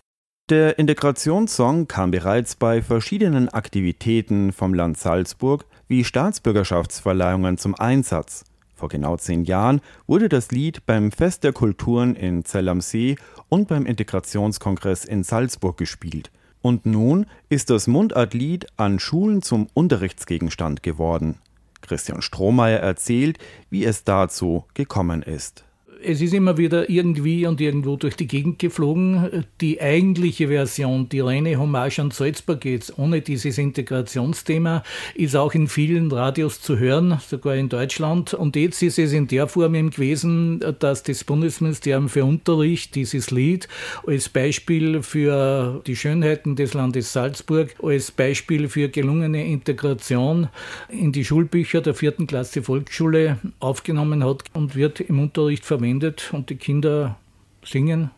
Der 0.49 0.79
Integrationssong 0.79 1.89
kam 1.89 2.11
bereits 2.11 2.55
bei 2.55 2.83
verschiedenen 2.83 3.49
Aktivitäten 3.49 4.53
vom 4.53 4.75
Land 4.75 4.97
Salzburg 4.99 5.65
wie 5.89 6.05
Staatsbürgerschaftsverleihungen 6.05 7.59
zum 7.59 7.75
Einsatz. 7.75 8.45
Vor 8.77 8.89
genau 8.89 9.17
zehn 9.17 9.45
Jahren 9.45 9.81
wurde 10.07 10.29
das 10.29 10.53
Lied 10.53 10.87
beim 10.87 11.11
Fest 11.11 11.45
der 11.45 11.53
Kulturen 11.53 12.15
in 12.15 12.45
Zell 12.45 12.69
am 12.69 12.81
See 12.81 13.17
und 13.49 13.69
beim 13.69 13.87
Integrationskongress 13.87 15.05
in 15.05 15.25
Salzburg 15.25 15.77
gespielt. 15.77 16.31
Und 16.63 16.87
nun 16.87 17.27
ist 17.49 17.71
das 17.71 17.87
Mundartlied 17.87 18.67
an 18.77 18.99
Schulen 18.99 19.43
zum 19.43 19.67
Unterrichtsgegenstand 19.73 20.83
geworden. 20.83 21.39
Christian 21.81 22.23
Strohmeier 22.23 22.81
erzählt, 22.81 23.39
wie 23.71 23.85
es 23.85 24.05
dazu 24.05 24.65
gekommen 24.75 25.23
ist 25.23 25.66
es 26.03 26.21
ist 26.21 26.35
immer 26.35 26.59
wieder 26.59 26.91
irgendwie 26.91 27.47
und 27.47 27.61
irgendwo 27.61 27.97
durch 27.97 28.17
die 28.17 28.27
Gegend 28.27 28.59
geflogen. 28.59 29.45
Die 29.61 29.81
eigentliche 29.81 30.49
Version, 30.49 31.09
die 31.09 31.21
reine 31.21 31.59
Hommage 31.59 31.99
an 32.01 32.11
Salzburg 32.11 32.65
jetzt, 32.65 32.99
ohne 32.99 33.21
dieses 33.21 33.59
Integrationsthema, 33.59 34.83
ist 35.15 35.37
auch 35.37 35.55
in 35.55 35.69
vielen 35.69 36.11
Radios 36.11 36.61
zu 36.61 36.79
hören, 36.79 37.21
sogar 37.27 37.55
in 37.57 37.69
Deutschland. 37.69 38.35
Und 38.35 38.57
jetzt 38.57 38.83
ist 38.83 38.99
es 38.99 39.13
in 39.13 39.29
der 39.29 39.47
Form 39.47 39.75
eben 39.75 39.91
gewesen, 39.91 40.61
dass 40.79 41.03
das 41.03 41.25
Bundesministerium 41.25 42.09
für 42.09 42.25
Unterricht 42.25 42.95
dieses 42.95 43.31
Lied 43.31 43.69
als 44.07 44.29
Beispiel 44.29 45.03
für 45.03 45.83
die 45.87 45.97
Schönheiten 45.97 46.57
des 46.57 46.75
Landes 46.75 47.13
Salzburg, 47.13 47.75
als 47.83 48.11
Beispiel 48.11 48.69
für 48.69 48.89
gelungene 48.89 49.47
Integration 49.47 50.49
in 50.89 51.13
die 51.13 51.25
Schulbücher 51.25 51.81
der 51.81 51.95
vierten 51.95 52.27
Klasse 52.27 52.63
Volksschule 52.63 53.39
aufgenommen 53.61 54.25
hat 54.25 54.45
und 54.53 54.77
wird 54.77 55.01
im 55.01 55.21
Unterricht 55.21 55.65
verwendet 55.65 55.86
verwendet 55.87 56.31
und 56.33 56.51
die 56.51 56.57
Kinder 56.57 57.17
singen, 57.65 58.11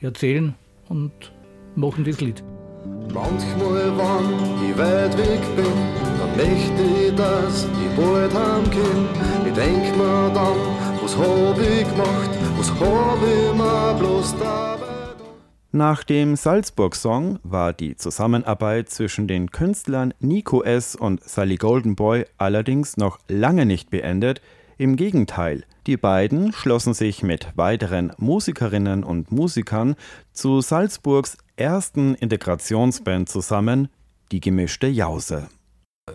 erzählen 0.00 0.54
und 0.88 1.10
machen 1.74 2.04
das 2.04 2.20
Lied. 2.20 2.42
Manchmal, 3.12 3.92
wenn 3.98 4.70
ich 4.70 4.78
weit 4.78 5.18
weg 5.18 5.40
bin, 5.56 5.64
dann 6.18 6.36
möchte 6.36 6.82
ich, 6.82 7.14
dass 7.16 7.64
ich 7.64 7.96
bald 7.96 8.32
heimkomme. 8.32 9.08
Ich 9.44 9.52
denk 9.54 9.96
mir 9.96 10.30
dann, 10.32 10.56
was 11.02 11.16
hab 11.16 11.58
ich 11.58 11.88
gemacht, 11.88 12.30
was 12.58 12.70
hab 12.70 13.18
ich 13.22 13.54
mir 13.54 13.98
bloß 13.98 14.36
dabei 14.38 14.86
nach 15.72 16.04
dem 16.04 16.36
Salzburg-Song 16.36 17.38
war 17.42 17.74
die 17.74 17.96
Zusammenarbeit 17.96 18.88
zwischen 18.88 19.28
den 19.28 19.50
Künstlern 19.50 20.14
Nico 20.20 20.62
S. 20.62 20.96
und 20.96 21.22
Sally 21.22 21.56
Goldenboy 21.56 22.24
allerdings 22.38 22.96
noch 22.96 23.18
lange 23.28 23.66
nicht 23.66 23.90
beendet. 23.90 24.40
Im 24.78 24.96
Gegenteil, 24.96 25.64
die 25.86 25.96
beiden 25.96 26.52
schlossen 26.52 26.92
sich 26.92 27.22
mit 27.22 27.48
weiteren 27.54 28.12
Musikerinnen 28.18 29.04
und 29.04 29.32
Musikern 29.32 29.96
zu 30.32 30.60
Salzburgs 30.60 31.38
ersten 31.56 32.14
Integrationsband 32.14 33.26
zusammen, 33.26 33.88
die 34.32 34.40
gemischte 34.40 34.86
Jause 34.86 35.48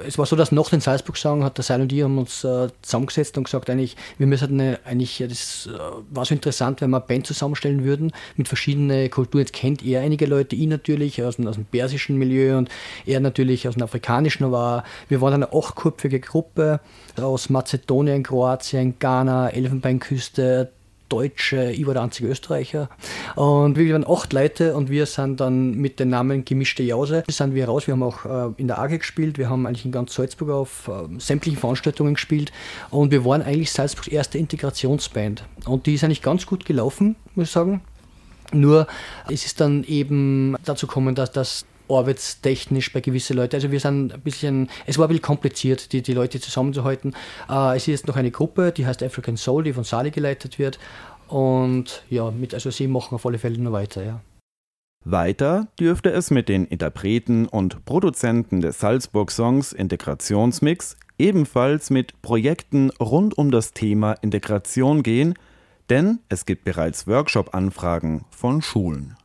es 0.06 0.18
war 0.18 0.26
so, 0.26 0.38
dass 0.38 0.54
nach 0.54 0.70
den 0.70 0.80
Salzburg-Song 0.80 1.44
hat 1.44 1.58
der 1.58 1.66
Seil 1.66 1.82
und 1.82 1.92
ich 1.92 2.02
haben 2.02 2.18
uns 2.18 2.46
äh, 2.46 2.70
zusammengesetzt 2.82 3.38
und 3.38 3.44
gesagt, 3.44 3.70
eigentlich, 3.70 3.98
wir 4.18 4.26
müssen 4.26 4.60
eine, 4.60 4.80
eigentlich, 4.86 5.22
das 5.28 5.68
äh, 5.68 5.78
war 6.10 6.24
so 6.24 6.34
interessant, 6.34 6.80
wenn 6.80 6.92
wir 6.92 6.98
eine 6.98 7.06
Band 7.06 7.28
zusammenstellen 7.28 7.84
würden 7.84 8.14
mit 8.38 8.48
verschiedenen 8.48 9.10
Kulturen. 9.10 9.42
Jetzt 9.42 9.54
kennt 9.54 9.84
er 9.84 10.02
einige 10.02 10.28
Leute, 10.28 10.56
ich 10.56 10.68
natürlich 10.68 11.22
aus, 11.22 11.38
aus 11.46 11.56
dem 11.56 11.66
persischen 11.66 12.18
Milieu 12.18 12.58
und 12.58 12.70
er 13.06 13.20
natürlich 13.20 13.68
aus 13.68 13.74
dem 13.74 13.84
afrikanischen, 13.84 14.46
aber 14.46 14.86
wir 15.10 15.20
waren 15.20 15.34
eine 15.34 15.52
achtköpfige 15.52 16.22
Gruppe 16.22 16.80
aus 17.20 17.50
Mazedonien, 17.50 18.24
Kroatien, 18.24 18.96
Ghana, 18.98 19.50
Elfenbeinküste, 19.50 20.72
Deutsche, 21.12 21.72
ich 21.72 21.86
war 21.86 21.94
der 21.94 22.04
einzige 22.04 22.30
Österreicher. 22.30 22.90
Und 23.36 23.78
wir 23.78 23.94
waren 23.94 24.08
acht 24.08 24.32
Leute 24.34 24.76
und 24.76 24.90
wir 24.90 25.06
sind 25.06 25.40
dann 25.40 25.76
mit 25.76 26.00
dem 26.00 26.10
Namen 26.10 26.46
Gemischte 26.46 26.84
Jause, 26.84 27.24
sind 27.30 27.54
wir 27.54 27.66
raus. 27.66 27.88
Wir 27.88 27.94
haben 27.94 28.04
auch 28.04 28.26
äh, 28.26 28.54
in 28.58 28.68
der 28.68 28.80
AG 28.80 28.98
gespielt, 28.98 29.38
wir 29.38 29.50
haben 29.50 29.66
eigentlich 29.66 29.86
in 29.86 29.92
ganz 29.92 30.14
Salzburg 30.14 30.50
auf 30.50 30.88
äh, 30.88 31.20
sämtlichen 31.20 31.60
Veranstaltungen 31.60 32.14
gespielt 32.14 32.52
und 32.90 33.12
wir 33.12 33.26
waren 33.26 33.42
eigentlich 33.42 33.72
Salzburgs 33.72 34.08
erste 34.08 34.38
Integrationsband. 34.38 35.44
Und 35.66 35.86
die 35.86 35.96
ist 35.96 36.04
eigentlich 36.04 36.22
ganz 36.22 36.46
gut 36.46 36.66
gelaufen, 36.66 37.16
muss 37.36 37.48
ich 37.48 37.52
sagen. 37.52 37.82
Nur 38.54 38.88
es 39.30 39.46
ist 39.46 39.62
dann 39.62 39.84
eben 39.86 40.56
dazu 40.66 40.88
gekommen, 40.88 41.16
dass 41.16 41.32
das 41.32 41.66
arbeitstechnisch 41.98 42.94
bei 42.94 43.02
gewissen 43.02 43.38
Leuten. 43.38 43.56
Also 43.56 43.72
wir 43.72 43.80
sind 43.80 44.14
ein 44.14 44.22
bisschen, 44.22 44.70
es 44.86 44.98
war 44.98 45.06
ein 45.06 45.10
bisschen 45.10 45.22
kompliziert, 45.22 45.94
die, 45.94 46.02
die 46.02 46.14
Leute 46.14 46.40
zusammenzuhalten. 46.40 47.16
Äh, 47.50 47.78
es 47.78 47.88
ist 47.88 48.08
noch 48.08 48.16
eine 48.16 48.32
Gruppe, 48.32 48.72
die 48.72 48.86
heißt 48.86 49.04
African 49.04 49.38
Soul, 49.38 49.64
die 49.64 49.74
von 49.74 49.84
Sali 49.84 50.12
geleitet 50.12 50.60
wird. 50.60 50.80
Und 51.28 52.04
ja, 52.10 52.30
mit, 52.30 52.54
also 52.54 52.72
sie 52.72 52.88
machen 52.88 53.16
auf 53.16 53.26
alle 53.26 53.38
Fälle 53.38 53.58
nur 53.58 53.72
weiter, 53.72 54.04
ja. 54.04 54.22
Weiter 55.04 55.68
dürfte 55.80 56.12
es 56.12 56.30
mit 56.30 56.48
den 56.48 56.66
Interpreten 56.66 57.48
und 57.48 57.86
Produzenten 57.86 58.62
des 58.62 58.80
Salzburg-Songs 58.80 59.74
Integrationsmix 59.74 60.96
ebenfalls 61.18 61.90
mit 61.90 62.22
Projekten 62.22 62.92
rund 63.00 63.36
um 63.36 63.50
das 63.50 63.72
Thema 63.72 64.14
Integration 64.22 65.02
gehen, 65.02 65.34
denn 65.90 66.20
es 66.30 66.46
gibt 66.46 66.66
bereits 66.66 67.08
Workshop-Anfragen 67.08 68.26
von 68.30 68.62
Schulen. 68.62 69.16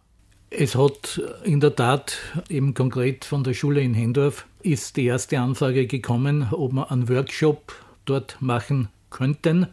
Es 0.50 0.76
hat 0.76 1.20
in 1.44 1.60
der 1.60 1.74
Tat 1.74 2.18
eben 2.48 2.72
konkret 2.72 3.24
von 3.24 3.42
der 3.42 3.52
Schule 3.52 3.80
in 3.80 3.94
Hendorf 3.94 4.46
ist 4.62 4.96
die 4.96 5.06
erste 5.06 5.40
Anfrage 5.40 5.86
gekommen, 5.86 6.48
ob 6.52 6.72
wir 6.72 6.90
einen 6.90 7.08
Workshop 7.08 7.74
dort 8.04 8.36
machen 8.40 8.88
könnten, 9.10 9.66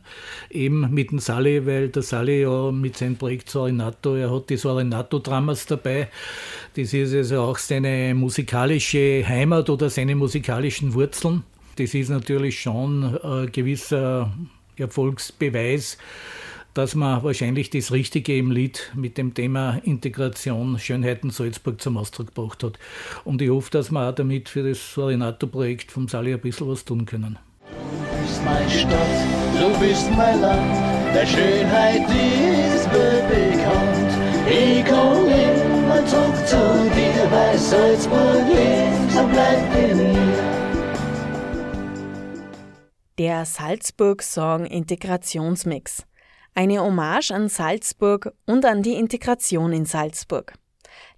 eben 0.49 0.91
mit 0.93 1.11
dem 1.11 1.19
Sally, 1.19 1.65
weil 1.65 1.89
der 1.89 2.01
Sally 2.01 2.41
ja 2.41 2.71
mit 2.71 2.97
seinem 2.97 3.17
Projekt 3.17 3.49
Sorinato, 3.49 4.15
er 4.15 4.33
hat 4.33 4.49
die 4.49 4.57
Sorinato-Dramas 4.57 5.65
dabei. 5.65 6.09
Das 6.75 6.93
ist 6.93 7.13
also 7.13 7.41
auch 7.41 7.57
seine 7.57 8.15
musikalische 8.15 9.23
Heimat 9.27 9.69
oder 9.69 9.89
seine 9.89 10.15
musikalischen 10.15 10.93
Wurzeln. 10.93 11.43
Das 11.75 11.93
ist 11.93 12.09
natürlich 12.09 12.59
schon 12.59 13.17
ein 13.17 13.51
gewisser 13.51 14.31
Erfolgsbeweis, 14.77 15.97
dass 16.73 16.95
man 16.95 17.23
wahrscheinlich 17.23 17.69
das 17.69 17.91
Richtige 17.91 18.37
im 18.37 18.51
Lied 18.51 18.91
mit 18.95 19.17
dem 19.17 19.33
Thema 19.33 19.79
Integration 19.83 20.79
Schönheiten 20.79 21.29
Salzburg 21.29 21.79
zum 21.81 21.97
Ausdruck 21.97 22.33
gebracht 22.33 22.63
hat. 22.63 22.79
Und 23.23 23.41
ich 23.41 23.49
hoffe, 23.49 23.71
dass 23.71 23.91
wir 23.91 24.09
auch 24.09 24.15
damit 24.15 24.49
für 24.49 24.67
das 24.67 24.93
Sorinato-Projekt 24.93 25.91
vom 25.91 26.07
Sali 26.07 26.33
ein 26.33 26.39
bisschen 26.39 26.67
was 26.67 26.83
tun 26.85 27.05
können. 27.05 27.37
Du 27.69 28.21
bist 28.25 28.43
meine 28.43 28.69
Stadt, 28.69 28.91
du 29.59 29.79
bist 29.79 30.09
mein 30.15 30.41
Land, 30.41 31.15
der 31.15 31.25
Schönheit 31.25 32.01
dieses 32.09 32.89
wird 32.91 33.27
bekannt. 33.29 34.13
Ich 34.49 34.83
komm 34.85 35.27
immer 35.27 36.05
zurück 36.05 36.47
zu 36.47 36.57
dir, 36.95 37.31
weil 37.31 37.57
Salzburg 37.57 38.47
lebt, 38.47 39.11
so 39.11 39.27
bleibt 39.27 39.75
in 39.77 39.97
mir. 39.97 40.63
Der 43.19 43.45
Salzburg-Song 43.45 44.65
Integrationsmix. 44.65 46.03
Eine 46.55 46.81
Hommage 46.81 47.31
an 47.31 47.49
Salzburg 47.49 48.31
und 48.45 48.63
an 48.65 48.83
die 48.83 48.93
Integration 48.93 49.73
in 49.73 49.85
Salzburg. 49.85 50.53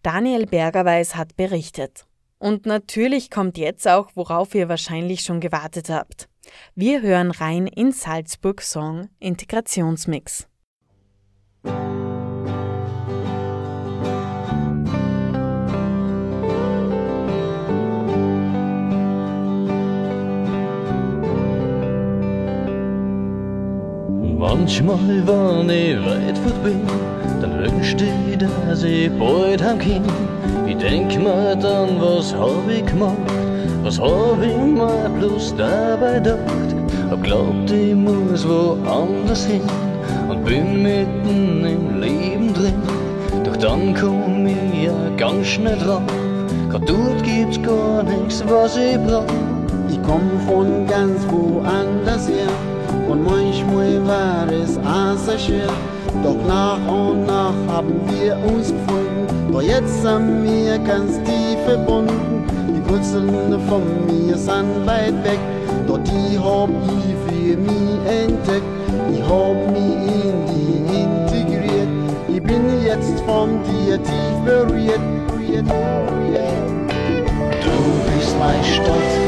Daniel 0.01 0.45
Bergerweis 0.45 1.15
hat 1.15 1.35
berichtet. 1.35 2.05
Und 2.37 2.65
natürlich 2.65 3.29
kommt 3.29 3.57
jetzt 3.57 3.87
auch, 3.87 4.11
worauf 4.15 4.55
ihr 4.55 4.69
wahrscheinlich 4.69 5.21
schon 5.21 5.41
gewartet 5.41 5.89
habt. 5.89 6.29
Wir 6.73 7.01
hören 7.01 7.31
rein 7.31 7.67
in 7.67 7.91
Salzburg 7.91 8.61
Song 8.61 9.09
Integrationsmix. 9.19 10.47
Manchmal, 24.37 24.97
wenn 25.25 25.69
ich 25.69 25.97
weit 26.05 26.37
fort 26.37 26.61
bin, 26.61 26.81
dann 27.41 27.57
wünscht 27.57 28.01
ich, 28.01 28.37
dass 28.37 28.83
ich 28.83 29.09
bald 29.17 29.63
heimkomm. 29.63 30.03
Ich 30.67 30.75
denk 30.75 31.17
mir 31.17 31.55
dann, 31.55 32.01
was 32.01 32.35
hab 32.35 32.69
ich 32.69 32.85
gemacht, 32.85 33.15
was 33.81 33.97
hab 33.97 34.41
ich 34.41 34.57
mir 34.57 35.09
bloß 35.17 35.55
dabei 35.57 36.15
gedacht. 36.15 36.75
Hab 37.09 37.23
glaubt, 37.23 37.71
ich 37.71 37.95
muss 37.95 38.45
woanders 38.45 39.45
hin 39.45 39.61
und 40.29 40.43
bin 40.43 40.83
mitten 40.83 41.65
im 41.65 42.01
Leben 42.01 42.53
drin. 42.53 42.81
Doch 43.45 43.55
dann 43.55 43.93
komm 43.93 44.47
ich 44.47 44.83
ja 44.83 45.09
ganz 45.15 45.47
schnell 45.47 45.77
drauf, 45.77 46.01
grad 46.69 46.89
dort 46.89 47.23
gibt's 47.23 47.61
gar 47.61 48.03
nichts, 48.03 48.43
was 48.49 48.75
ich 48.75 48.97
brauch. 48.97 49.23
Ich 49.89 49.99
komm 50.03 50.29
von 50.45 50.85
ganz 50.87 51.25
woanders 51.29 52.27
her 52.27 52.74
und 53.09 53.23
manchmal 53.23 54.05
war 54.07 54.47
es 54.51 54.77
auch 54.77 55.17
sehr 55.17 55.39
schwer. 55.39 55.69
Doch 56.23 56.37
nach 56.47 56.79
und 56.87 57.25
nach 57.25 57.53
haben 57.67 57.93
wir 58.07 58.37
uns 58.51 58.71
gefunden. 58.71 59.51
Doch 59.51 59.61
jetzt 59.61 60.01
sind 60.01 60.43
wir 60.43 60.77
ganz 60.79 61.17
tief 61.23 61.59
verbunden. 61.65 62.43
Die 62.69 62.89
Wurzeln 62.89 63.59
von 63.67 63.83
mir 64.07 64.37
sind 64.37 64.85
weit 64.85 65.23
weg. 65.23 65.39
Doch 65.87 65.99
die 65.99 66.37
hab 66.37 66.69
ich 66.69 67.15
für 67.27 67.57
mich 67.57 67.99
entdeckt. 68.07 68.65
Ich 69.13 69.21
hab 69.21 69.55
mich 69.71 69.95
in 70.23 70.37
die 70.49 71.01
integriert. 71.01 71.87
Ich 72.27 72.41
bin 72.43 72.83
jetzt 72.83 73.19
von 73.21 73.59
dir 73.63 74.01
tief 74.01 74.35
berührt. 74.45 74.99
Du 77.61 78.17
bist 78.17 78.35
meine 78.39 78.63
Stadt, 78.63 79.24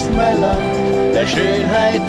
du 0.00 0.06
bist 0.06 0.16
mein 0.16 0.40
Land, 0.40 1.14
der 1.14 1.26
Schönheit 1.26 2.02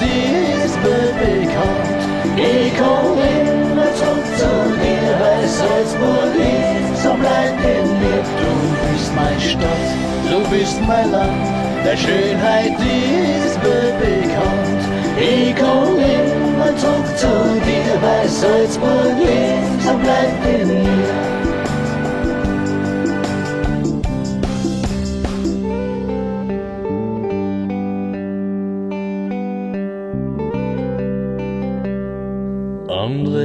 ist 0.66 0.78
mir 0.82 1.12
bekannt. 1.20 2.02
Ich 2.38 2.74
komm 2.78 3.18
immer 3.18 3.94
zurück 3.96 4.26
zu 4.38 4.52
dir, 4.82 5.16
weil 5.20 5.48
Salzburg 5.48 6.36
ist, 6.36 7.04
so 7.04 7.14
bleib 7.20 7.60
in 7.60 8.00
mir. 8.00 8.24
Du 8.40 8.94
bist 8.94 9.16
meine 9.16 9.40
Stadt, 9.40 9.90
du 10.30 10.50
bist 10.50 10.80
mein 10.88 11.12
Land, 11.12 11.48
der 11.84 11.98
Schönheit 11.98 12.78
ist 12.80 13.58
mir 13.64 13.92
bekannt. 14.00 14.84
Ich 15.20 15.56
komm 15.56 15.98
immer 15.98 16.76
zurück 16.78 17.18
zu 17.18 17.28
dir, 17.66 18.02
weil 18.02 18.30
Salzburg 18.30 19.18
ist, 19.20 19.86
so 19.86 19.94
bleib 20.02 20.62
in 20.62 20.68
mir. 20.68 21.41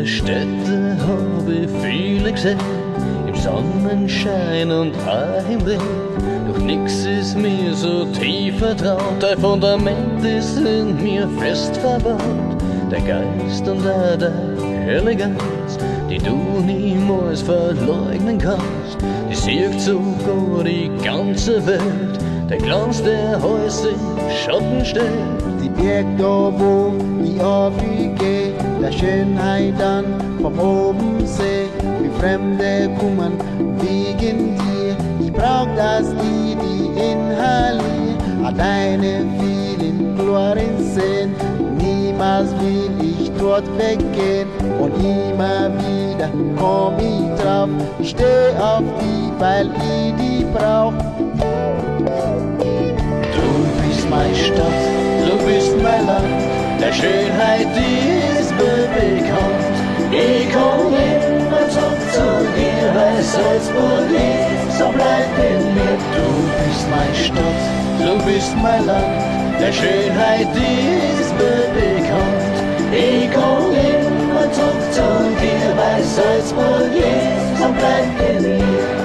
Städte 0.07 0.97
habe 1.01 1.53
ich 1.53 1.71
viele 1.83 2.33
gesehen, 2.33 2.59
im 3.27 3.35
Sonnenschein 3.35 4.71
und 4.71 4.95
auch 5.07 5.51
im 5.51 5.61
Regen. 5.63 5.81
Doch 6.47 6.59
nix 6.59 7.05
ist 7.05 7.37
mir 7.37 7.75
so 7.75 8.05
tief 8.13 8.59
vertraut, 8.59 9.25
ein 9.25 9.39
Fundament 9.39 10.25
ist 10.25 10.59
in 10.59 11.03
mir 11.03 11.29
fest 11.41 11.77
verbaut. 11.79 12.21
Der 12.89 13.01
Geist 13.01 13.67
und 13.67 13.81
auch 13.81 14.17
der 14.17 14.33
Eleganz, 14.87 15.77
die 16.09 16.19
du 16.19 16.37
niemals 16.65 17.43
verleugnen 17.43 18.39
kannst, 18.39 18.99
die 19.29 19.35
siegt 19.35 19.81
sogar 19.81 20.63
die 20.65 20.89
ganze 21.03 21.67
Welt. 21.67 22.19
Der 22.49 22.59
Glanz, 22.59 23.03
der 23.03 23.43
Häuser 23.43 23.89
Die 24.29 25.69
Berg 25.69 26.07
da, 26.19 26.53
wo 26.59 26.93
ich 27.25 27.41
aufgehe, 27.41 28.53
der 28.83 28.93
Schönheit 28.93 29.75
dann 29.79 30.05
vom 30.43 30.59
oben 30.59 31.25
seh. 31.25 31.67
Wie 32.01 32.21
Fremde 32.21 32.91
kommen 32.99 33.39
wegen 33.79 34.57
dir. 34.57 34.97
Ich 35.21 35.33
brauch 35.33 35.69
das 35.77 36.11
Lied, 36.11 36.59
die 36.61 36.87
inhalier. 37.01 38.17
Alleine 38.45 39.25
vielen 39.39 40.17
Gloren 40.17 40.79
sehen. 40.79 41.35
Niemals 41.79 42.51
will 42.61 42.91
ich 43.01 43.31
dort 43.39 43.67
weggehen. 43.79 44.49
Und 44.81 44.93
immer 44.97 45.71
wieder 45.79 46.31
komm 46.57 46.95
ich 46.99 47.43
drauf. 47.43 47.69
Ich 48.01 48.11
steh 48.11 48.57
auf 48.61 48.83
die, 49.01 49.33
weil 49.41 49.67
ich 49.67 50.15
die 50.17 50.45
brauch. 50.53 50.93
Meine 54.17 54.35
Stadt, 54.35 54.83
du 55.27 55.37
bist 55.47 55.73
mein 55.83 56.07
Land, 56.07 56.43
der 56.81 56.93
Schönheit 56.93 57.69
ist 58.41 58.53
mir 58.59 58.83
bekannt. 58.97 59.77
Ich 60.11 60.47
komm 60.57 60.93
immer 60.95 61.65
zurück 61.69 62.03
zu 62.17 62.27
dir, 62.57 62.85
weil 62.97 63.23
Salzburg 63.23 64.11
ist, 64.11 64.79
so 64.79 64.87
bleib 64.97 65.33
in 65.51 65.63
mir. 65.75 65.97
Du 66.17 66.29
bist 66.59 66.85
meine 66.95 67.19
Stadt, 67.27 67.63
du 68.01 68.13
bist 68.25 68.53
mein 68.63 68.87
Land, 68.87 69.21
der 69.61 69.73
Schönheit 69.73 70.49
ist 71.21 71.33
mir 71.41 71.65
bekannt. 71.77 72.57
Ich 72.93 73.29
komm 73.35 73.73
immer 73.73 74.47
zurück 74.53 74.85
zu 74.93 75.09
dir, 75.41 75.69
weil 75.81 76.03
Salzburg 76.03 76.93
ist, 76.95 77.61
so 77.61 77.69
bleib 77.79 78.31
in 78.31 78.43
mir. 78.43 78.96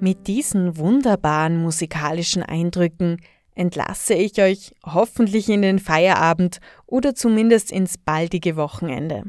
Mit 0.00 0.28
diesen 0.28 0.76
wunderbaren 0.76 1.60
musikalischen 1.60 2.44
Eindrücken 2.44 3.20
entlasse 3.56 4.14
ich 4.14 4.40
euch 4.40 4.72
hoffentlich 4.86 5.48
in 5.48 5.62
den 5.62 5.80
Feierabend 5.80 6.60
oder 6.86 7.16
zumindest 7.16 7.72
ins 7.72 7.98
baldige 7.98 8.54
Wochenende. 8.54 9.24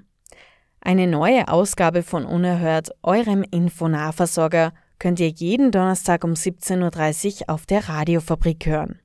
Eine 0.79 1.07
neue 1.07 1.47
Ausgabe 1.47 2.03
von 2.03 2.23
Unerhört, 2.23 2.91
eurem 3.01 3.43
Infonahversorger, 3.49 4.71
könnt 4.99 5.19
ihr 5.19 5.29
jeden 5.29 5.71
Donnerstag 5.71 6.23
um 6.23 6.33
17.30 6.33 7.41
Uhr 7.41 7.49
auf 7.49 7.65
der 7.65 7.89
Radiofabrik 7.89 8.67
hören. 8.67 8.99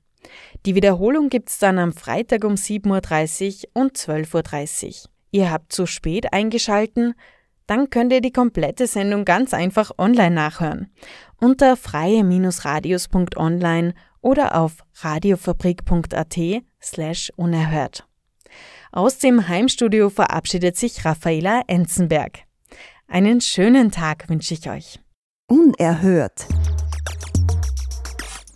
Die 0.67 0.75
Wiederholung 0.75 1.29
gibt's 1.29 1.57
dann 1.57 1.79
am 1.79 1.93
Freitag 1.93 2.43
um 2.43 2.53
7.30 2.53 3.69
Uhr 3.73 3.81
und 3.81 3.97
12.30 3.97 4.85
Uhr. 4.85 5.09
Ihr 5.31 5.51
habt 5.51 5.73
zu 5.73 5.85
spät 5.87 6.31
eingeschalten, 6.31 7.15
dann 7.67 7.89
könnt 7.89 8.13
ihr 8.13 8.21
die 8.21 8.31
komplette 8.31 8.87
Sendung 8.87 9.25
ganz 9.25 9.53
einfach 9.53 9.91
online 9.97 10.35
nachhören. 10.35 10.89
Unter 11.39 11.75
freie-radios.online 11.77 13.93
oder 14.21 14.55
auf 14.55 14.77
radiofabrik.at 14.95 16.37
slash 16.81 17.31
unerhört. 17.35 18.07
Aus 18.91 19.19
dem 19.19 19.47
Heimstudio 19.47 20.09
verabschiedet 20.09 20.75
sich 20.77 21.05
Raffaela 21.05 21.61
Enzenberg. 21.67 22.39
Einen 23.07 23.41
schönen 23.41 23.91
Tag 23.91 24.29
wünsche 24.29 24.53
ich 24.53 24.69
euch. 24.69 24.99
Unerhört. 25.47 26.47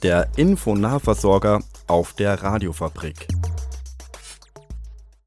Der 0.01 0.29
Infonahversorger 0.37 1.61
auf 1.87 2.13
der 2.13 2.41
Radiofabrik. 2.41 3.27